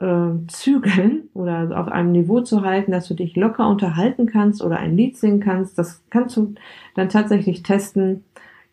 äh, 0.00 0.46
zügeln 0.48 1.28
oder 1.34 1.78
auf 1.78 1.88
einem 1.88 2.12
Niveau 2.12 2.40
zu 2.40 2.62
halten, 2.62 2.92
dass 2.92 3.08
du 3.08 3.14
dich 3.14 3.36
locker 3.36 3.68
unterhalten 3.68 4.26
kannst 4.26 4.62
oder 4.62 4.78
ein 4.78 4.96
Lied 4.96 5.16
singen 5.16 5.40
kannst. 5.40 5.78
Das 5.78 6.02
kannst 6.10 6.36
du 6.36 6.54
dann 6.94 7.08
tatsächlich 7.08 7.62
testen. 7.62 8.24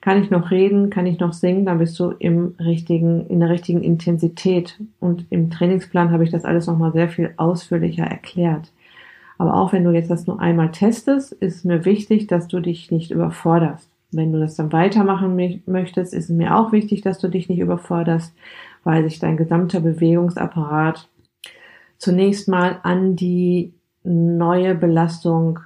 Kann 0.02 0.22
ich 0.22 0.30
noch 0.30 0.52
reden? 0.52 0.90
Kann 0.90 1.06
ich 1.06 1.20
noch 1.20 1.32
singen? 1.32 1.66
Dann 1.66 1.78
bist 1.78 1.98
du 1.98 2.12
im 2.20 2.56
richtigen, 2.60 3.26
in 3.28 3.40
der 3.40 3.50
richtigen 3.50 3.82
Intensität. 3.82 4.78
Und 5.00 5.26
im 5.30 5.50
Trainingsplan 5.50 6.12
habe 6.12 6.26
ich 6.26 6.30
das 6.30 6.44
alles 6.44 6.68
nochmal 6.68 6.92
sehr 6.92 7.08
viel 7.08 7.34
ausführlicher 7.38 8.04
erklärt. 8.04 8.74
Aber 9.38 9.56
auch 9.56 9.74
wenn 9.74 9.84
du 9.84 9.92
jetzt 9.92 10.12
das 10.12 10.28
nur 10.28 10.40
einmal 10.40 10.72
testest, 10.72 11.32
ist 11.34 11.66
mir 11.66 11.86
wichtig, 11.86 12.28
dass 12.28 12.48
du 12.48 12.60
dich 12.60 12.92
nicht 12.92 13.12
überforderst. 13.12 13.90
Wenn 14.12 14.32
du 14.32 14.40
das 14.40 14.56
dann 14.56 14.72
weitermachen 14.72 15.62
möchtest, 15.66 16.14
ist 16.14 16.30
mir 16.30 16.56
auch 16.56 16.72
wichtig, 16.72 17.02
dass 17.02 17.18
du 17.20 17.30
dich 17.30 17.50
nicht 17.50 17.60
überforderst, 17.60 18.34
weil 18.84 19.04
sich 19.04 19.20
dein 19.20 19.38
gesamter 19.38 19.80
Bewegungsapparat 19.80 21.10
zunächst 21.98 22.48
mal 22.48 22.80
an 22.84 23.16
die 23.16 23.74
neue 24.04 24.76
Belastung 24.76 25.60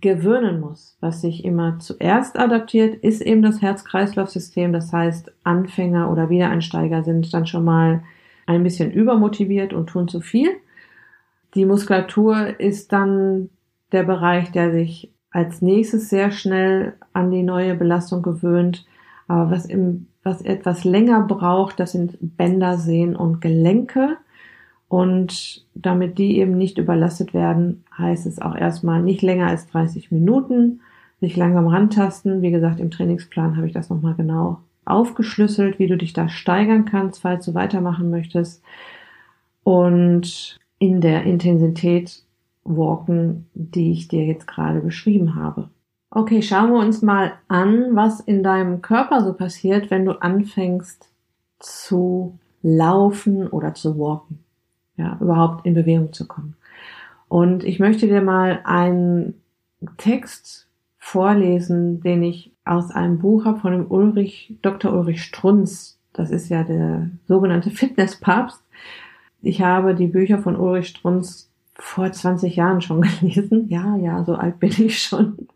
gewöhnen 0.00 0.60
muss. 0.60 0.96
Was 1.00 1.22
sich 1.22 1.44
immer 1.44 1.78
zuerst 1.78 2.38
adaptiert, 2.38 2.96
ist 2.96 3.20
eben 3.20 3.42
das 3.42 3.62
Herz-Kreislauf-System. 3.62 4.72
Das 4.72 4.92
heißt, 4.92 5.32
Anfänger 5.44 6.10
oder 6.12 6.30
Wiedereinsteiger 6.30 7.02
sind 7.02 7.32
dann 7.32 7.46
schon 7.46 7.64
mal 7.64 8.02
ein 8.46 8.62
bisschen 8.62 8.92
übermotiviert 8.92 9.72
und 9.72 9.88
tun 9.88 10.08
zu 10.08 10.20
viel. 10.20 10.50
Die 11.54 11.64
Muskulatur 11.64 12.60
ist 12.60 12.92
dann 12.92 13.50
der 13.92 14.02
Bereich, 14.02 14.52
der 14.52 14.72
sich 14.72 15.12
als 15.30 15.62
nächstes 15.62 16.08
sehr 16.08 16.30
schnell 16.30 16.94
an 17.12 17.30
die 17.30 17.42
neue 17.42 17.74
Belastung 17.74 18.22
gewöhnt. 18.22 18.86
Aber 19.26 19.50
was, 19.50 19.66
im, 19.66 20.06
was 20.22 20.42
etwas 20.42 20.84
länger 20.84 21.22
braucht, 21.22 21.80
das 21.80 21.92
sind 21.92 22.16
Bänder, 22.20 22.76
Sehnen 22.78 23.16
und 23.16 23.40
Gelenke. 23.40 24.16
Und 24.88 25.66
damit 25.74 26.18
die 26.18 26.38
eben 26.38 26.56
nicht 26.56 26.78
überlastet 26.78 27.34
werden, 27.34 27.84
heißt 27.96 28.26
es 28.26 28.40
auch 28.40 28.54
erstmal 28.54 29.02
nicht 29.02 29.20
länger 29.20 29.48
als 29.48 29.66
30 29.66 30.10
Minuten, 30.10 30.80
sich 31.20 31.36
langsam 31.36 31.66
rantasten. 31.66 32.40
Wie 32.40 32.50
gesagt, 32.50 32.80
im 32.80 32.90
Trainingsplan 32.90 33.56
habe 33.56 33.66
ich 33.66 33.74
das 33.74 33.90
nochmal 33.90 34.14
genau 34.14 34.60
aufgeschlüsselt, 34.86 35.78
wie 35.78 35.86
du 35.86 35.98
dich 35.98 36.14
da 36.14 36.28
steigern 36.30 36.86
kannst, 36.86 37.20
falls 37.20 37.44
du 37.44 37.54
weitermachen 37.54 38.08
möchtest. 38.08 38.62
Und 39.62 40.58
in 40.78 41.00
der 41.00 41.24
Intensität 41.24 42.22
walken, 42.64 43.46
die 43.54 43.92
ich 43.92 44.08
dir 44.08 44.24
jetzt 44.24 44.46
gerade 44.46 44.80
beschrieben 44.80 45.34
habe. 45.34 45.70
Okay, 46.10 46.42
schauen 46.42 46.72
wir 46.72 46.78
uns 46.78 47.02
mal 47.02 47.32
an, 47.48 47.94
was 47.94 48.20
in 48.20 48.42
deinem 48.42 48.80
Körper 48.80 49.22
so 49.22 49.34
passiert, 49.34 49.90
wenn 49.90 50.04
du 50.04 50.12
anfängst 50.22 51.10
zu 51.58 52.38
laufen 52.62 53.46
oder 53.46 53.74
zu 53.74 53.98
walken. 53.98 54.40
Ja, 54.96 55.16
überhaupt 55.20 55.64
in 55.66 55.74
Bewegung 55.74 56.12
zu 56.12 56.26
kommen. 56.26 56.56
Und 57.28 57.62
ich 57.62 57.78
möchte 57.78 58.06
dir 58.06 58.22
mal 58.22 58.60
einen 58.64 59.34
Text 59.96 60.66
vorlesen, 60.96 62.00
den 62.00 62.22
ich 62.22 62.52
aus 62.64 62.90
einem 62.90 63.18
Buch 63.18 63.44
habe 63.44 63.60
von 63.60 63.72
dem 63.72 63.90
Ulrich, 63.90 64.56
Dr. 64.62 64.92
Ulrich 64.92 65.22
Strunz. 65.22 65.98
Das 66.12 66.30
ist 66.30 66.48
ja 66.48 66.64
der 66.64 67.10
sogenannte 67.26 67.70
Fitnesspapst. 67.70 68.62
Ich 69.42 69.62
habe 69.62 69.94
die 69.94 70.06
Bücher 70.06 70.38
von 70.38 70.56
Ulrich 70.56 70.88
Strunz 70.88 71.50
vor 71.74 72.10
20 72.10 72.56
Jahren 72.56 72.80
schon 72.80 73.02
gelesen. 73.20 73.68
Ja, 73.68 73.96
ja, 73.96 74.24
so 74.24 74.34
alt 74.34 74.58
bin 74.58 74.70
ich 74.70 75.00
schon. 75.00 75.48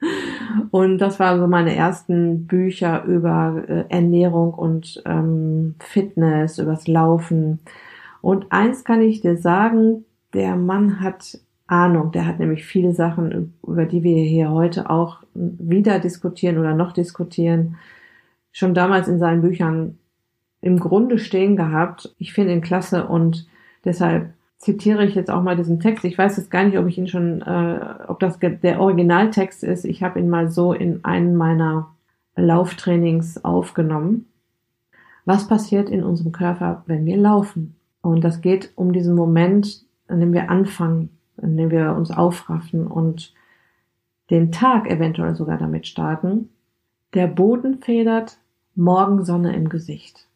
Und 0.71 0.99
das 0.99 1.19
waren 1.19 1.41
so 1.41 1.47
meine 1.47 1.75
ersten 1.75 2.47
Bücher 2.47 3.05
über 3.05 3.65
äh, 3.69 3.85
Ernährung 3.89 4.55
und 4.55 5.03
ähm, 5.05 5.75
Fitness, 5.81 6.59
übers 6.59 6.87
Laufen. 6.87 7.61
Und 8.21 8.53
eins 8.53 8.85
kann 8.85 9.03
ich 9.03 9.21
dir 9.21 9.37
sagen, 9.37 10.05
der 10.33 10.57
Mann 10.57 11.01
hat 11.01 11.39
Ahnung. 11.67 12.13
Der 12.13 12.27
hat 12.27 12.39
nämlich 12.39 12.65
viele 12.65 12.93
Sachen, 12.93 13.55
über 13.67 13.87
die 13.87 14.03
wir 14.03 14.23
hier 14.23 14.51
heute 14.51 14.91
auch 14.91 15.19
wieder 15.35 15.99
diskutieren 15.99 16.59
oder 16.59 16.75
noch 16.75 16.93
diskutieren, 16.93 17.77
schon 18.53 18.75
damals 18.75 19.09
in 19.09 19.19
seinen 19.19 19.41
Büchern 19.41 19.99
im 20.61 20.79
Grunde 20.79 21.19
stehen 21.19 21.57
gehabt. 21.57 22.15
Ich 22.19 22.33
finde 22.33 22.53
ihn 22.53 22.61
klasse 22.61 23.07
und 23.07 23.49
deshalb 23.85 24.33
zitiere 24.59 25.05
ich 25.05 25.15
jetzt 25.15 25.31
auch 25.31 25.43
mal 25.43 25.57
diesen 25.57 25.81
Text. 25.81 26.05
Ich 26.05 26.17
weiß 26.17 26.37
jetzt 26.37 26.51
gar 26.51 26.65
nicht, 26.65 26.79
ob 26.79 26.87
ich 26.87 26.97
ihn 26.97 27.09
schon, 27.09 27.43
äh, 27.43 27.81
ob 28.07 28.21
das 28.21 28.39
der 28.39 28.81
Originaltext 28.81 29.65
ist. 29.65 29.85
Ich 29.85 30.03
habe 30.03 30.21
ihn 30.21 30.29
mal 30.29 30.49
so 30.49 30.73
in 30.73 31.05
einem 31.05 31.35
meiner 31.35 31.89
Lauftrainings 32.37 33.45
aufgenommen. 33.45 34.27
Was 35.25 35.49
passiert 35.49 35.91
in 35.91 36.05
unserem 36.05 36.33
Körper, 36.33 36.85
wenn 36.87 37.05
wir 37.07 37.17
laufen? 37.17 37.77
Und 38.03 38.23
das 38.23 38.41
geht 38.41 38.73
um 38.77 38.93
diesen 38.93 39.15
Moment, 39.15 39.85
an 40.09 40.21
dem 40.21 40.33
wir 40.33 40.51
anfangen, 40.51 41.11
an 41.41 41.57
dem 41.57 41.71
wir 41.71 41.95
uns 41.97 42.11
aufraffen 42.11 42.87
und 42.87 43.33
den 44.31 44.53
Tag 44.53 44.89
eventuell 44.89 45.35
sogar 45.35 45.59
damit 45.59 45.87
starten. 45.87 46.51
Der 47.15 47.27
Boden 47.27 47.81
federt, 47.81 48.39
Morgensonne 48.75 49.55
im 49.55 49.69
Gesicht. 49.69 50.27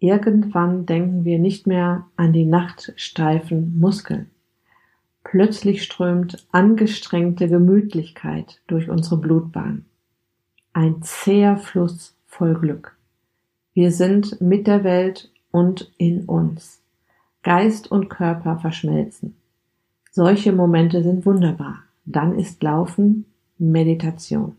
Irgendwann 0.00 0.86
denken 0.86 1.26
wir 1.26 1.38
nicht 1.38 1.66
mehr 1.66 2.06
an 2.16 2.32
die 2.32 2.46
nachtsteifen 2.46 3.78
Muskeln. 3.78 4.30
Plötzlich 5.22 5.82
strömt 5.82 6.46
angestrengte 6.50 7.48
Gemütlichkeit 7.48 8.62
durch 8.66 8.88
unsere 8.88 9.18
Blutbahn. 9.18 9.84
Ein 10.72 11.02
zäher 11.02 11.58
Fluss 11.58 12.16
voll 12.26 12.54
Glück. 12.54 12.96
Wir 13.74 13.92
sind 13.92 14.40
mit 14.40 14.66
der 14.66 14.84
Welt 14.84 15.30
und 15.50 15.92
in 15.98 16.24
uns. 16.24 16.80
Geist 17.42 17.90
und 17.90 18.08
Körper 18.08 18.58
verschmelzen. 18.58 19.36
Solche 20.10 20.52
Momente 20.52 21.02
sind 21.02 21.26
wunderbar. 21.26 21.84
Dann 22.06 22.38
ist 22.38 22.62
Laufen 22.62 23.26
Meditation. 23.58 24.56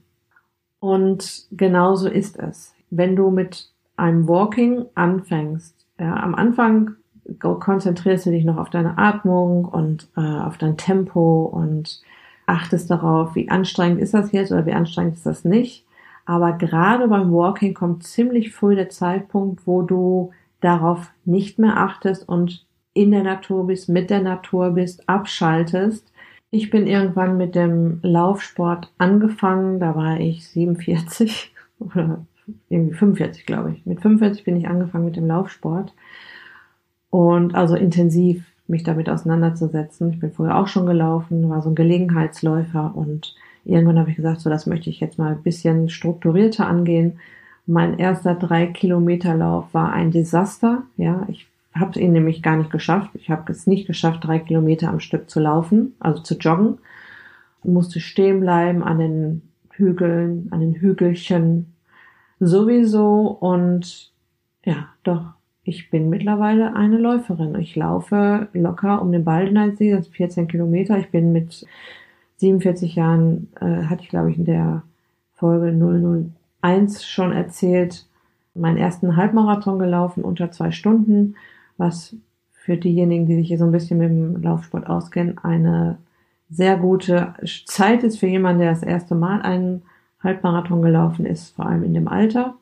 Und 0.79 1.47
genauso 1.51 2.07
ist 2.07 2.37
es. 2.37 2.73
Wenn 2.91 3.15
du 3.15 3.31
mit 3.31 3.70
einem 3.97 4.27
Walking 4.27 4.85
anfängst, 4.95 5.85
ja, 5.99 6.15
am 6.15 6.35
Anfang 6.35 6.95
konzentrierst 7.39 8.25
du 8.25 8.31
dich 8.31 8.43
noch 8.43 8.57
auf 8.57 8.69
deine 8.69 8.97
Atmung 8.97 9.65
und 9.65 10.09
äh, 10.17 10.21
auf 10.21 10.57
dein 10.57 10.77
Tempo 10.77 11.43
und 11.45 12.01
achtest 12.47 12.89
darauf, 12.89 13.35
wie 13.35 13.49
anstrengend 13.49 14.01
ist 14.01 14.13
das 14.13 14.31
jetzt 14.31 14.51
oder 14.51 14.65
wie 14.65 14.73
anstrengend 14.73 15.15
ist 15.15 15.25
das 15.25 15.45
nicht. 15.45 15.85
Aber 16.25 16.53
gerade 16.53 17.07
beim 17.07 17.31
Walking 17.31 17.73
kommt 17.73 18.03
ziemlich 18.03 18.53
früh 18.53 18.75
der 18.75 18.89
Zeitpunkt, 18.89 19.65
wo 19.65 19.81
du 19.81 20.31
darauf 20.59 21.11
nicht 21.25 21.59
mehr 21.59 21.77
achtest 21.77 22.27
und 22.27 22.65
in 22.93 23.11
der 23.11 23.23
Natur 23.23 23.67
bist, 23.67 23.89
mit 23.89 24.09
der 24.09 24.21
Natur 24.21 24.71
bist, 24.71 25.07
abschaltest. 25.07 26.11
Ich 26.51 26.69
bin 26.69 26.87
irgendwann 26.87 27.37
mit 27.37 27.55
dem 27.55 27.99
Laufsport 28.03 28.91
angefangen, 28.97 29.79
da 29.79 29.95
war 29.95 30.19
ich 30.19 30.47
47 30.49 31.53
oder 31.79 32.25
irgendwie 32.69 32.95
45, 32.95 33.45
glaube 33.45 33.71
ich. 33.71 33.85
Mit 33.85 34.01
45 34.01 34.43
bin 34.43 34.55
ich 34.55 34.67
angefangen 34.67 35.05
mit 35.05 35.15
dem 35.15 35.27
Laufsport 35.27 35.93
und 37.09 37.55
also 37.55 37.75
intensiv 37.75 38.45
mich 38.67 38.83
damit 38.83 39.09
auseinanderzusetzen. 39.09 40.11
Ich 40.11 40.19
bin 40.19 40.31
vorher 40.31 40.57
auch 40.57 40.67
schon 40.67 40.85
gelaufen, 40.85 41.49
war 41.49 41.61
so 41.61 41.69
ein 41.69 41.75
Gelegenheitsläufer 41.75 42.93
und 42.95 43.35
irgendwann 43.65 43.99
habe 43.99 44.09
ich 44.09 44.15
gesagt, 44.15 44.41
so 44.41 44.49
das 44.49 44.65
möchte 44.65 44.89
ich 44.89 44.99
jetzt 44.99 45.19
mal 45.19 45.33
ein 45.33 45.43
bisschen 45.43 45.89
strukturierter 45.89 46.67
angehen. 46.67 47.19
Mein 47.67 47.99
erster 47.99 48.33
drei 48.33 48.65
Kilometer 48.67 49.35
Lauf 49.35 49.73
war 49.73 49.93
ein 49.93 50.11
Desaster. 50.11 50.83
Ja, 50.97 51.25
ich 51.29 51.47
habe 51.73 51.99
ihn 51.99 52.11
nämlich 52.11 52.41
gar 52.41 52.57
nicht 52.57 52.71
geschafft. 52.71 53.11
Ich 53.13 53.29
habe 53.29 53.51
es 53.51 53.67
nicht 53.67 53.87
geschafft, 53.87 54.25
drei 54.25 54.39
Kilometer 54.39 54.89
am 54.89 54.99
Stück 54.99 55.29
zu 55.29 55.39
laufen, 55.39 55.93
also 55.99 56.21
zu 56.21 56.35
joggen. 56.35 56.79
Ich 57.63 57.69
musste 57.69 57.99
stehen 57.99 58.39
bleiben 58.39 58.83
an 58.83 58.97
den 58.97 59.41
Hügeln, 59.71 60.47
an 60.51 60.59
den 60.59 60.73
Hügelchen, 60.73 61.73
sowieso 62.41 63.27
und 63.27 64.11
ja, 64.65 64.89
doch, 65.03 65.33
ich 65.63 65.91
bin 65.91 66.09
mittlerweile 66.09 66.75
eine 66.75 66.97
Läuferin. 66.97 67.55
Ich 67.59 67.75
laufe 67.75 68.49
locker 68.53 69.01
um 69.01 69.11
den 69.11 69.23
Baldeneysee, 69.23 69.91
das 69.91 70.07
ist 70.07 70.15
14 70.15 70.47
Kilometer. 70.47 70.97
Ich 70.97 71.11
bin 71.11 71.31
mit 71.31 71.65
47 72.37 72.95
Jahren, 72.95 73.49
äh, 73.61 73.85
hatte 73.85 74.01
ich 74.01 74.09
glaube 74.09 74.31
ich 74.31 74.37
in 74.37 74.45
der 74.45 74.81
Folge 75.35 75.71
001 75.71 77.05
schon 77.05 77.31
erzählt, 77.31 78.07
meinen 78.55 78.77
ersten 78.77 79.15
Halbmarathon 79.15 79.79
gelaufen 79.79 80.23
unter 80.23 80.51
zwei 80.51 80.71
Stunden, 80.71 81.35
was 81.77 82.15
für 82.51 82.77
diejenigen, 82.77 83.27
die 83.27 83.35
sich 83.35 83.47
hier 83.47 83.57
so 83.57 83.65
ein 83.65 83.71
bisschen 83.71 83.99
mit 83.99 84.09
dem 84.09 84.41
Laufsport 84.41 84.87
auskennen, 84.87 85.37
eine 85.37 85.99
sehr 86.49 86.77
gute 86.77 87.33
Zeit 87.65 88.03
ist 88.03 88.19
für 88.19 88.27
jemanden, 88.27 88.61
der 88.61 88.71
das 88.71 88.83
erste 88.83 89.15
Mal 89.15 89.41
einen 89.41 89.83
Halbmarathon 90.23 90.81
gelaufen 90.81 91.25
ist, 91.25 91.55
vor 91.55 91.65
allem 91.65 91.83
in 91.83 91.93
dem 91.93 92.07
Alter. 92.07 92.55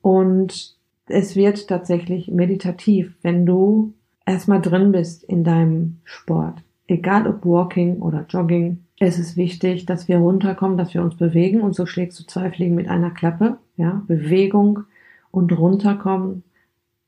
Und 0.00 0.76
es 1.06 1.36
wird 1.36 1.68
tatsächlich 1.68 2.28
meditativ, 2.28 3.14
wenn 3.22 3.46
du 3.46 3.94
erstmal 4.26 4.60
drin 4.60 4.92
bist 4.92 5.24
in 5.24 5.44
deinem 5.44 5.98
Sport. 6.04 6.62
Egal 6.86 7.26
ob 7.26 7.44
Walking 7.44 8.00
oder 8.00 8.26
Jogging, 8.28 8.84
Es 9.04 9.18
ist 9.18 9.36
wichtig, 9.36 9.84
dass 9.84 10.06
wir 10.06 10.18
runterkommen, 10.18 10.78
dass 10.78 10.94
wir 10.94 11.02
uns 11.02 11.16
bewegen 11.16 11.60
und 11.60 11.74
so 11.74 11.86
schlägst 11.86 12.20
du 12.20 12.24
zwei 12.24 12.52
Fliegen 12.52 12.76
mit 12.76 12.86
einer 12.88 13.10
Klappe. 13.10 13.58
Ja, 13.76 14.02
Bewegung 14.06 14.84
und 15.32 15.50
runterkommen, 15.58 16.44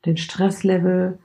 den 0.04 0.16
Stresslevel 0.16 1.20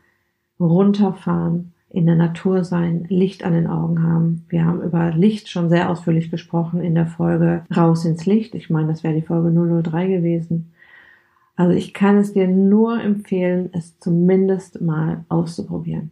runterfahren, 0.60 1.74
in 1.92 2.06
der 2.06 2.16
Natur 2.16 2.64
sein, 2.64 3.06
Licht 3.10 3.44
an 3.44 3.54
den 3.54 3.68
Augen 3.68 4.04
haben. 4.04 4.46
Wir 4.50 4.66
haben 4.66 4.82
über 4.82 5.12
Licht 5.12 5.50
schon 5.50 5.70
sehr 5.70 5.90
ausführlich 5.90 6.30
gesprochen 6.30 6.82
in 6.82 6.94
der 6.94 7.08
Folge 7.08 7.64
Raus 7.76 8.06
ins 8.06 8.26
Licht. 8.26 8.54
Ich 8.54 8.70
meine, 8.70 8.88
das 8.88 9.04
wäre 9.04 9.16
die 9.16 9.24
Folge 9.24 9.52
003 9.52 10.08
gewesen. 10.08 10.72
Also 11.56 11.74
ich 11.74 11.94
kann 11.94 12.18
es 12.18 12.34
dir 12.34 12.48
nur 12.48 13.02
empfehlen, 13.02 13.70
es 13.74 14.00
zumindest 14.00 14.82
mal 14.82 15.26
auszuprobieren. 15.30 16.12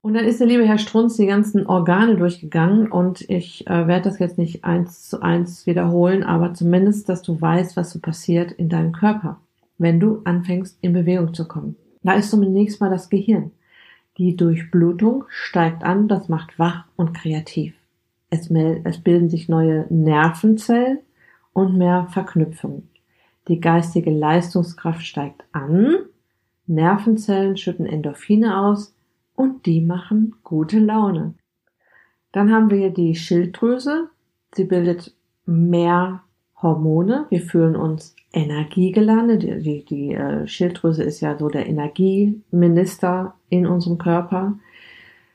Und 0.00 0.14
dann 0.14 0.24
ist 0.24 0.40
der 0.40 0.46
liebe 0.46 0.66
Herr 0.66 0.78
Strunz 0.78 1.16
die 1.16 1.26
ganzen 1.26 1.66
Organe 1.66 2.16
durchgegangen 2.16 2.90
und 2.90 3.28
ich 3.28 3.66
äh, 3.66 3.88
werde 3.88 4.08
das 4.08 4.18
jetzt 4.18 4.38
nicht 4.38 4.64
eins 4.64 5.08
zu 5.08 5.20
eins 5.20 5.66
wiederholen, 5.66 6.22
aber 6.22 6.54
zumindest, 6.54 7.08
dass 7.08 7.22
du 7.22 7.40
weißt, 7.40 7.76
was 7.76 7.90
so 7.90 7.98
passiert 7.98 8.52
in 8.52 8.68
deinem 8.68 8.92
Körper, 8.92 9.40
wenn 9.78 9.98
du 9.98 10.20
anfängst, 10.24 10.78
in 10.80 10.92
Bewegung 10.92 11.34
zu 11.34 11.46
kommen. 11.48 11.74
Da 12.04 12.12
ist 12.12 12.30
zunächst 12.30 12.80
mal 12.80 12.88
das 12.88 13.08
Gehirn. 13.10 13.50
Die 14.18 14.36
Durchblutung 14.36 15.24
steigt 15.28 15.84
an, 15.84 16.08
das 16.08 16.28
macht 16.28 16.58
wach 16.58 16.84
und 16.96 17.12
kreativ. 17.12 17.74
Es, 18.30 18.50
es 18.50 18.98
bilden 18.98 19.28
sich 19.28 19.48
neue 19.48 19.86
Nervenzellen 19.90 20.98
und 21.52 21.76
mehr 21.76 22.08
Verknüpfungen. 22.10 22.88
Die 23.48 23.60
geistige 23.60 24.10
Leistungskraft 24.10 25.06
steigt 25.06 25.44
an, 25.52 25.96
Nervenzellen 26.66 27.56
schütten 27.56 27.86
Endorphine 27.86 28.58
aus 28.58 28.94
und 29.34 29.66
die 29.66 29.80
machen 29.80 30.34
gute 30.42 30.78
Laune. 30.78 31.34
Dann 32.32 32.52
haben 32.52 32.70
wir 32.70 32.90
die 32.90 33.14
Schilddrüse. 33.14 34.08
Sie 34.54 34.64
bildet 34.64 35.14
mehr 35.44 36.22
Hormone. 36.66 37.26
Wir 37.30 37.40
fühlen 37.40 37.76
uns 37.76 38.14
energiegeladen. 38.32 39.38
Die, 39.38 39.60
die, 39.60 39.84
die 39.84 40.14
äh, 40.14 40.46
Schilddrüse 40.46 41.04
ist 41.04 41.20
ja 41.20 41.38
so 41.38 41.48
der 41.48 41.66
Energieminister 41.66 43.34
in 43.48 43.66
unserem 43.66 43.98
Körper. 43.98 44.54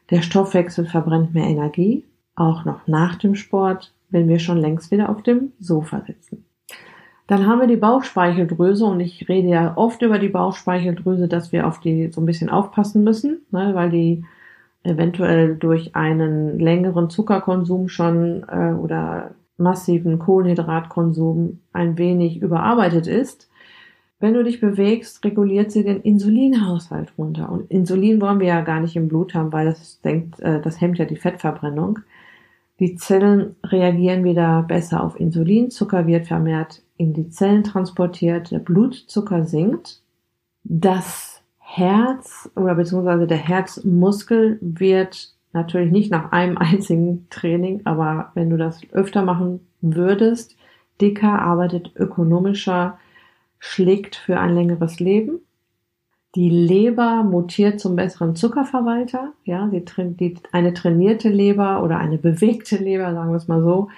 Der 0.10 0.22
Stoffwechsel 0.22 0.86
verbrennt 0.86 1.34
mehr 1.34 1.48
Energie, 1.48 2.04
auch 2.36 2.66
noch 2.66 2.86
nach 2.86 3.16
dem 3.16 3.36
Sport, 3.36 3.94
wenn 4.10 4.28
wir 4.28 4.40
schon 4.40 4.58
längst 4.58 4.92
wieder 4.92 5.10
auf 5.10 5.24
dem 5.24 5.54
Sofa 5.60 6.02
sitzen. 6.06 6.46
Dann 7.28 7.48
haben 7.48 7.62
wir 7.62 7.68
die 7.68 7.78
Bauchspeicheldrüse 7.78 8.84
und 8.86 9.00
ich 9.00 9.30
rede 9.30 9.48
ja 9.48 9.78
oft 9.78 10.02
über 10.02 10.20
die 10.20 10.28
Bauchspeicheldrüse, 10.28 11.30
dass 11.30 11.54
wir 11.54 11.66
auf 11.66 11.80
die 11.80 12.12
so 12.12 12.20
ein 12.20 12.26
bisschen 12.26 12.50
aufpassen 12.50 13.06
müssen, 13.06 13.46
ne, 13.52 13.72
weil 13.74 13.90
die 13.90 14.26
eventuell 14.84 15.56
durch 15.56 15.96
einen 15.96 16.60
längeren 16.60 17.10
Zuckerkonsum 17.10 17.88
schon 17.88 18.44
äh, 18.50 18.74
oder 18.74 19.32
massiven 19.58 20.20
Kohlenhydratkonsum 20.20 21.60
ein 21.74 21.98
wenig 21.98 22.42
überarbeitet 22.42 23.08
ist. 23.08 23.50
Wenn 24.20 24.34
du 24.36 24.44
dich 24.44 24.62
bewegst, 24.62 25.24
reguliert 25.26 25.72
sie 25.72 25.84
den 25.84 26.02
Insulinhaushalt 26.02 27.14
runter. 27.18 27.52
Und 27.52 27.72
Insulin 27.72 28.22
wollen 28.22 28.40
wir 28.40 28.48
ja 28.48 28.62
gar 28.62 28.80
nicht 28.80 28.96
im 28.96 29.08
Blut 29.08 29.34
haben, 29.34 29.52
weil 29.52 29.66
das 29.66 30.00
denkt, 30.02 30.40
äh, 30.40 30.62
das 30.62 30.80
hemmt 30.80 31.00
ja 31.00 31.06
die 31.06 31.16
Fettverbrennung. 31.16 32.00
Die 32.80 32.96
Zellen 32.96 33.56
reagieren 33.64 34.24
wieder 34.24 34.64
besser 34.68 35.04
auf 35.04 35.20
Insulin, 35.20 35.70
Zucker 35.70 36.08
wird 36.08 36.28
vermehrt 36.28 36.82
in 36.98 37.14
die 37.14 37.30
Zellen 37.30 37.64
transportiert, 37.64 38.52
der 38.52 38.60
Blutzucker 38.60 39.46
sinkt, 39.46 40.02
das 40.64 41.42
Herz 41.58 42.50
oder 42.56 42.76
beziehungsweise 42.76 43.28
der 43.28 43.38
Herzmuskel 43.38 44.60
wird 44.62 45.34
natürlich 45.54 45.92
nicht 45.92 46.12
nach 46.12 46.32
einem 46.32 46.58
einzigen 46.60 47.28
Training, 47.30 47.82
aber 47.86 48.32
wenn 48.36 48.50
du 48.50 48.58
das 48.58 48.82
öfter 48.92 49.24
machen 49.24 49.62
würdest, 49.82 50.56
dicker, 51.00 51.42
arbeitet 51.42 51.92
ökonomischer, 51.96 52.98
schlägt 53.60 54.16
für 54.16 54.40
ein 54.40 54.54
längeres 54.56 55.00
Leben. 55.00 55.40
Die 56.36 56.50
Leber 56.50 57.24
mutiert 57.24 57.80
zum 57.80 57.96
besseren 57.96 58.36
Zuckerverwalter. 58.36 59.34
Ja, 59.44 59.68
die, 59.68 59.84
die, 60.16 60.36
eine 60.52 60.74
trainierte 60.74 61.30
Leber 61.30 61.84
oder 61.84 61.98
eine 61.98 62.18
bewegte 62.18 62.78
Leber, 62.78 63.14
sagen 63.14 63.32
wir 63.32 63.38
es 63.38 63.48
mal 63.48 63.62
so, 63.62 63.90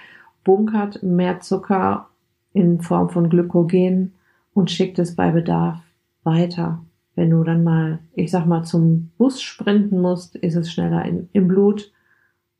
bunkert 0.42 1.02
mehr 1.02 1.40
Zucker 1.40 2.08
in 2.52 2.80
Form 2.80 3.10
von 3.10 3.30
Glykogen 3.30 4.14
und 4.52 4.70
schickt 4.70 4.98
es 4.98 5.14
bei 5.14 5.30
Bedarf 5.30 5.78
weiter. 6.24 6.82
Wenn 7.14 7.30
du 7.30 7.44
dann 7.44 7.62
mal, 7.62 8.00
ich 8.14 8.30
sag 8.30 8.46
mal, 8.46 8.64
zum 8.64 9.10
Bus 9.18 9.40
sprinten 9.40 10.00
musst, 10.00 10.36
ist 10.36 10.56
es 10.56 10.72
schneller 10.72 11.04
in, 11.04 11.28
im 11.32 11.48
Blut. 11.48 11.92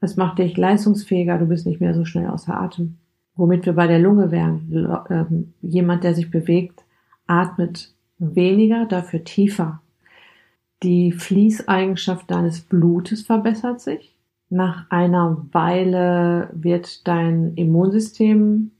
Es 0.00 0.16
macht 0.16 0.38
dich 0.38 0.56
leistungsfähiger, 0.56 1.38
du 1.38 1.46
bist 1.46 1.66
nicht 1.66 1.80
mehr 1.80 1.94
so 1.94 2.04
schnell 2.04 2.28
außer 2.28 2.60
Atem. 2.60 2.96
Womit 3.36 3.66
wir 3.66 3.72
bei 3.72 3.86
der 3.86 3.98
Lunge 3.98 4.30
wären. 4.30 5.04
Ähm, 5.10 5.54
jemand, 5.60 6.04
der 6.04 6.14
sich 6.14 6.30
bewegt, 6.30 6.84
atmet 7.26 7.92
weniger, 8.18 8.86
dafür 8.86 9.24
tiefer. 9.24 9.80
Die 10.82 11.12
Fließeigenschaft 11.12 12.30
deines 12.30 12.60
Blutes 12.60 13.22
verbessert 13.22 13.80
sich. 13.80 14.14
Nach 14.50 14.88
einer 14.90 15.46
Weile 15.52 16.50
wird 16.52 17.08
dein 17.08 17.54
Immunsystem 17.54 18.70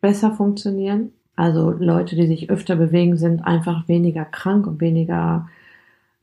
besser 0.00 0.32
funktionieren. 0.32 1.12
Also 1.36 1.70
Leute, 1.70 2.16
die 2.16 2.26
sich 2.26 2.50
öfter 2.50 2.76
bewegen, 2.76 3.16
sind 3.16 3.42
einfach 3.42 3.88
weniger 3.88 4.24
krank 4.24 4.66
und 4.66 4.80
weniger 4.80 5.48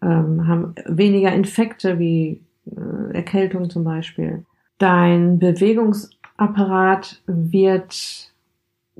ähm, 0.02 0.48
haben 0.48 0.76
weniger 0.86 1.32
Infekte 1.32 2.00
wie 2.00 2.42
äh, 2.66 3.14
Erkältung 3.14 3.70
zum 3.70 3.84
Beispiel. 3.84 4.46
Dein 4.78 5.40
Bewegungsapparat 5.40 7.22
wird 7.28 8.32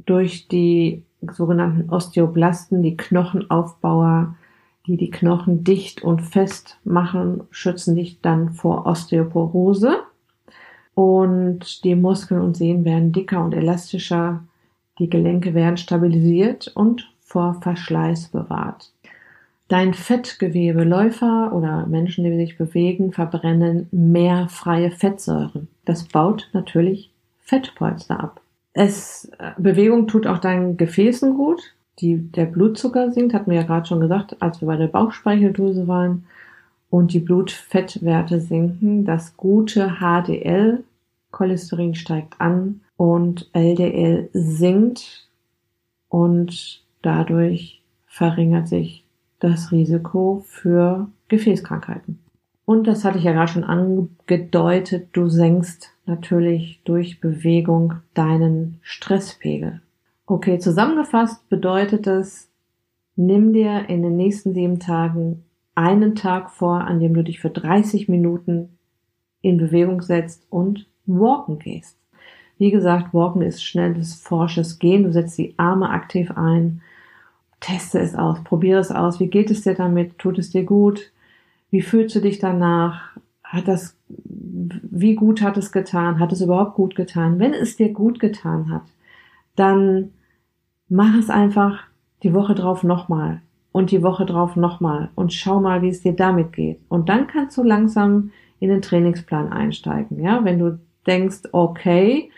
durch 0.06 0.48
die 0.48 1.04
sogenannten 1.32 1.90
Osteoblasten, 1.90 2.84
die 2.84 2.98
Knochenaufbauer, 2.98 4.36
die 4.88 4.98
die 4.98 5.12
Knochen 5.12 5.64
dicht 5.64 6.04
und 6.04 6.22
fest 6.22 6.80
machen, 6.84 7.44
schützen 7.52 7.96
dich 7.96 8.22
dann 8.22 8.52
vor 8.52 8.86
Osteoporose. 8.86 10.00
Und 10.94 11.84
die 11.84 11.96
Muskeln 11.96 12.42
und 12.42 12.58
Sehnen 12.58 12.84
werden 12.84 13.12
dicker 13.12 13.44
und 13.44 13.54
elastischer 13.54 14.44
die 15.02 15.10
Gelenke 15.10 15.56
werden 15.56 15.78
stabilisiert 15.78 16.68
und 16.76 17.12
vor 17.22 17.56
Verschleiß 17.62 18.28
bewahrt. 18.28 18.92
Dein 19.68 19.96
Fettgewebe, 19.96 20.84
Läufer 20.84 21.54
oder 21.54 21.88
Menschen, 21.88 22.24
die 22.24 22.36
sich 22.36 22.56
bewegen, 22.56 23.12
verbrennen 23.12 23.88
mehr 23.92 24.48
freie 24.48 24.92
Fettsäuren. 24.92 25.70
Das 25.86 26.04
baut 26.04 26.50
natürlich 26.54 27.10
Fettpolster 27.40 28.20
ab. 28.20 28.42
Es, 28.74 29.32
äh, 29.40 29.52
Bewegung 29.58 30.08
tut 30.08 30.28
auch 30.28 30.38
deinen 30.38 30.78
Gefäßen 30.78 31.34
gut. 31.36 31.74
Die, 31.98 32.18
der 32.18 32.46
Blutzucker 32.46 33.12
sinkt, 33.12 33.34
hatten 33.34 33.50
wir 33.50 33.62
ja 33.62 33.66
gerade 33.66 33.88
schon 33.88 34.02
gesagt, 34.02 34.36
als 34.40 34.62
wir 34.62 34.68
bei 34.68 34.78
der 34.78 34.88
Bauchspeicheldrüse 34.88 35.88
waren. 35.88 36.26
Und 36.92 37.14
die 37.14 37.20
Blutfettwerte 37.20 38.40
sinken. 38.40 39.04
Das 39.06 39.36
gute 39.36 39.98
HDL, 40.00 40.84
Cholesterin 41.32 41.96
steigt 41.96 42.40
an 42.40 42.82
und 43.02 43.50
LDL 43.54 44.30
sinkt 44.32 45.28
und 46.08 46.84
dadurch 47.02 47.82
verringert 48.06 48.68
sich 48.68 49.08
das 49.40 49.72
Risiko 49.72 50.44
für 50.46 51.08
Gefäßkrankheiten. 51.28 52.20
Und 52.64 52.86
das 52.86 53.04
hatte 53.04 53.18
ich 53.18 53.24
ja 53.24 53.32
gerade 53.32 53.52
schon 53.52 53.64
angedeutet, 53.64 55.08
du 55.14 55.30
senkst 55.30 55.96
natürlich 56.06 56.84
durch 56.84 57.20
Bewegung 57.20 57.96
deinen 58.14 58.78
Stresspegel. 58.84 59.82
Okay, 60.28 60.60
zusammengefasst 60.60 61.50
bedeutet 61.50 62.06
es, 62.06 62.52
nimm 63.16 63.52
dir 63.52 63.90
in 63.90 64.04
den 64.04 64.16
nächsten 64.16 64.54
sieben 64.54 64.78
Tagen 64.78 65.44
einen 65.74 66.14
Tag 66.14 66.52
vor, 66.52 66.82
an 66.82 67.00
dem 67.00 67.16
du 67.16 67.24
dich 67.24 67.40
für 67.40 67.50
30 67.50 68.10
Minuten 68.10 68.78
in 69.42 69.58
Bewegung 69.58 70.04
setzt 70.04 70.46
und 70.52 70.86
walken 71.08 71.58
gehst. 71.58 71.98
Wie 72.62 72.70
gesagt, 72.70 73.12
Walken 73.12 73.42
ist 73.42 73.64
schnelles, 73.64 74.14
forsches 74.14 74.78
Gehen. 74.78 75.02
Du 75.02 75.12
setzt 75.12 75.36
die 75.40 75.56
Arme 75.58 75.90
aktiv 75.90 76.30
ein, 76.30 76.84
teste 77.60 77.98
es 77.98 78.14
aus, 78.14 78.44
probiere 78.44 78.80
es 78.80 78.92
aus. 78.92 79.20
Wie 79.20 79.30
geht 79.30 79.50
es 79.50 79.64
dir 79.64 79.74
damit? 79.74 80.20
Tut 80.20 80.38
es 80.38 80.52
dir 80.52 80.64
gut? 80.64 81.12
Wie 81.72 81.82
fühlst 81.82 82.16
du 82.16 82.20
dich 82.20 82.38
danach? 82.38 83.18
Hat 83.44 83.68
das, 83.68 83.98
wie 84.06 85.16
gut 85.16 85.42
hat 85.42 85.58
es 85.58 85.72
getan? 85.72 86.20
Hat 86.20 86.32
es 86.32 86.42
überhaupt 86.42 86.76
gut 86.76 86.94
getan? 86.94 87.40
Wenn 87.40 87.56
es 87.56 87.78
dir 87.78 87.92
gut 87.92 88.20
getan 88.20 88.70
hat, 88.70 88.84
dann 89.56 90.12
mach 90.88 91.18
es 91.18 91.32
einfach 91.32 91.86
die 92.22 92.36
Woche 92.36 92.54
drauf 92.54 92.84
nochmal 92.84 93.42
und 93.72 93.90
die 93.90 94.04
Woche 94.04 94.28
drauf 94.28 94.56
nochmal 94.56 95.10
und 95.16 95.34
schau 95.34 95.60
mal, 95.60 95.82
wie 95.82 95.90
es 95.90 96.04
dir 96.04 96.14
damit 96.14 96.54
geht. 96.54 96.80
Und 96.90 97.10
dann 97.10 97.26
kannst 97.26 97.58
du 97.58 97.64
langsam 97.64 98.30
in 98.60 98.70
den 98.70 98.84
Trainingsplan 98.84 99.52
einsteigen. 99.52 100.24
Ja, 100.24 100.46
wenn 100.46 100.60
du 100.60 100.80
denkst, 101.08 101.50
okay, 101.52 102.32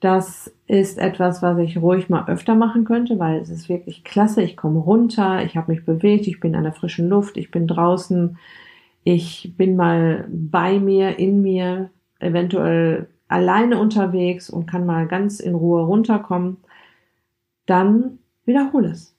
das 0.00 0.54
ist 0.66 0.98
etwas, 0.98 1.42
was 1.42 1.58
ich 1.58 1.78
ruhig 1.78 2.08
mal 2.08 2.28
öfter 2.28 2.54
machen 2.54 2.84
könnte, 2.84 3.18
weil 3.18 3.40
es 3.40 3.48
ist 3.50 3.68
wirklich 3.68 4.04
klasse. 4.04 4.42
Ich 4.42 4.56
komme 4.56 4.80
runter, 4.80 5.42
ich 5.44 5.56
habe 5.56 5.72
mich 5.72 5.84
bewegt, 5.84 6.26
ich 6.26 6.40
bin 6.40 6.54
an 6.54 6.64
der 6.64 6.72
frischen 6.72 7.08
Luft, 7.08 7.36
ich 7.36 7.50
bin 7.50 7.66
draußen, 7.66 8.38
ich 9.04 9.54
bin 9.56 9.76
mal 9.76 10.26
bei 10.28 10.78
mir, 10.78 11.18
in 11.18 11.42
mir. 11.42 11.90
Eventuell 12.18 13.08
alleine 13.28 13.78
unterwegs 13.78 14.48
und 14.48 14.66
kann 14.66 14.86
mal 14.86 15.06
ganz 15.06 15.40
in 15.40 15.54
Ruhe 15.54 15.82
runterkommen, 15.84 16.58
dann 17.66 18.18
wiederhole 18.44 18.90
es. 18.90 19.14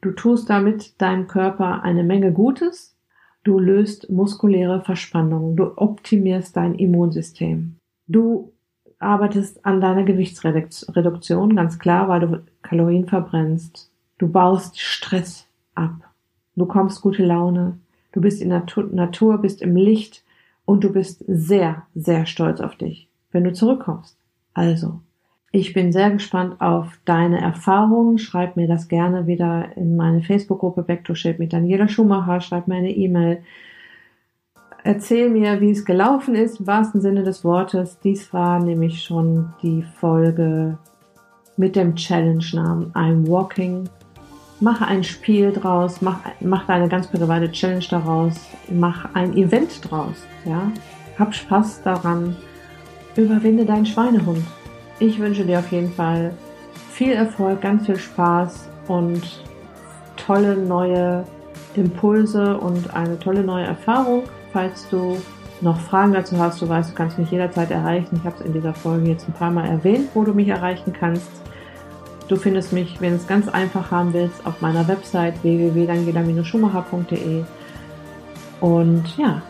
Du 0.00 0.10
tust 0.12 0.48
damit 0.48 1.00
deinem 1.00 1.26
Körper 1.26 1.82
eine 1.82 2.04
Menge 2.04 2.32
Gutes. 2.32 2.96
Du 3.42 3.58
löst 3.58 4.10
muskuläre 4.10 4.82
Verspannungen. 4.82 5.56
Du 5.56 5.76
optimierst 5.76 6.56
dein 6.56 6.74
Immunsystem. 6.74 7.76
Du 8.06 8.52
arbeitest 8.98 9.64
an 9.64 9.80
deiner 9.80 10.04
Gewichtsreduktion, 10.04 11.56
ganz 11.56 11.78
klar, 11.78 12.08
weil 12.08 12.20
du 12.20 12.42
Kalorien 12.62 13.06
verbrennst. 13.06 13.90
Du 14.18 14.28
baust 14.28 14.80
Stress 14.80 15.46
ab. 15.74 15.92
Du 16.54 16.66
bekommst 16.66 17.02
gute 17.02 17.24
Laune. 17.24 17.78
Du 18.12 18.20
bist 18.20 18.40
in 18.40 18.50
der 18.50 18.64
Natur, 18.92 19.38
bist 19.38 19.60
im 19.60 19.76
Licht 19.76 20.22
und 20.64 20.84
du 20.84 20.92
bist 20.92 21.24
sehr, 21.26 21.82
sehr 21.94 22.26
stolz 22.26 22.60
auf 22.60 22.76
dich, 22.76 23.08
wenn 23.32 23.44
du 23.44 23.52
zurückkommst. 23.52 24.16
Also, 24.54 25.00
ich 25.50 25.72
bin 25.72 25.92
sehr 25.92 26.10
gespannt 26.10 26.60
auf 26.60 26.98
deine 27.04 27.40
Erfahrungen. 27.40 28.18
Schreib 28.18 28.56
mir 28.56 28.68
das 28.68 28.88
gerne 28.88 29.26
wieder 29.26 29.76
in 29.76 29.96
meine 29.96 30.22
Facebook-Gruppe 30.22 30.82
Back 30.82 31.04
to 31.04 31.14
Shape 31.14 31.38
mit 31.38 31.52
Daniela 31.52 31.88
Schumacher. 31.88 32.40
Schreib 32.40 32.68
mir 32.68 32.76
eine 32.76 32.90
E-Mail. 32.90 33.42
Erzähl 34.86 35.30
mir, 35.30 35.62
wie 35.62 35.70
es 35.70 35.86
gelaufen 35.86 36.34
ist, 36.34 36.60
im 36.60 36.66
wahrsten 36.66 37.00
Sinne 37.00 37.22
des 37.22 37.42
Wortes. 37.42 37.98
Dies 38.00 38.34
war 38.34 38.60
nämlich 38.60 39.02
schon 39.02 39.54
die 39.62 39.82
Folge 39.98 40.76
mit 41.56 41.74
dem 41.74 41.96
Challenge-Namen 41.96 42.92
I'm 42.92 43.26
Walking. 43.26 43.88
Mache 44.60 44.84
ein 44.86 45.02
Spiel 45.02 45.52
draus, 45.52 46.02
mach, 46.02 46.18
mach 46.40 46.68
eine 46.68 46.90
ganz 46.90 47.06
private 47.06 47.50
Challenge 47.50 47.84
daraus, 47.88 48.34
mach 48.70 49.14
ein 49.14 49.34
Event 49.38 49.90
draus, 49.90 50.16
ja. 50.44 50.70
Hab 51.18 51.34
Spaß 51.34 51.82
daran, 51.82 52.36
überwinde 53.16 53.64
deinen 53.64 53.86
Schweinehund. 53.86 54.44
Ich 54.98 55.18
wünsche 55.18 55.46
dir 55.46 55.60
auf 55.60 55.72
jeden 55.72 55.92
Fall 55.92 56.34
viel 56.90 57.12
Erfolg, 57.12 57.62
ganz 57.62 57.86
viel 57.86 57.96
Spaß 57.96 58.68
und 58.88 59.42
tolle 60.16 60.58
neue 60.58 61.24
Impulse 61.74 62.58
und 62.58 62.94
eine 62.94 63.18
tolle 63.18 63.42
neue 63.42 63.64
Erfahrung. 63.64 64.24
Falls 64.54 64.88
du 64.88 65.20
noch 65.60 65.80
Fragen 65.80 66.12
dazu 66.12 66.38
hast, 66.38 66.62
du 66.62 66.68
weißt, 66.68 66.92
du 66.92 66.94
kannst 66.94 67.18
mich 67.18 67.28
jederzeit 67.28 67.72
erreichen. 67.72 68.20
Ich 68.20 68.24
habe 68.24 68.36
es 68.38 68.46
in 68.46 68.52
dieser 68.52 68.72
Folge 68.72 69.08
jetzt 69.08 69.28
ein 69.28 69.32
paar 69.32 69.50
Mal 69.50 69.66
erwähnt, 69.66 70.10
wo 70.14 70.22
du 70.22 70.32
mich 70.32 70.46
erreichen 70.46 70.92
kannst. 70.92 71.28
Du 72.28 72.36
findest 72.36 72.72
mich, 72.72 73.00
wenn 73.00 73.14
es 73.14 73.26
ganz 73.26 73.48
einfach 73.48 73.90
haben 73.90 74.12
willst, 74.12 74.46
auf 74.46 74.60
meiner 74.60 74.86
Website 74.86 75.42
www.daniela-schumacher.de. 75.42 77.42
Und 78.60 79.18
ja, 79.18 79.42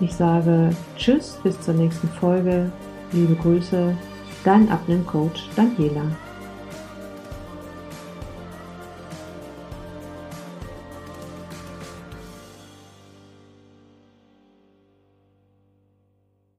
ich 0.00 0.14
sage 0.14 0.70
Tschüss, 0.96 1.38
bis 1.44 1.60
zur 1.60 1.74
nächsten 1.74 2.08
Folge. 2.08 2.72
Liebe 3.12 3.36
Grüße, 3.36 3.94
dein 4.42 4.68
Abnehmcoach 4.68 5.48
Daniela. 5.54 6.02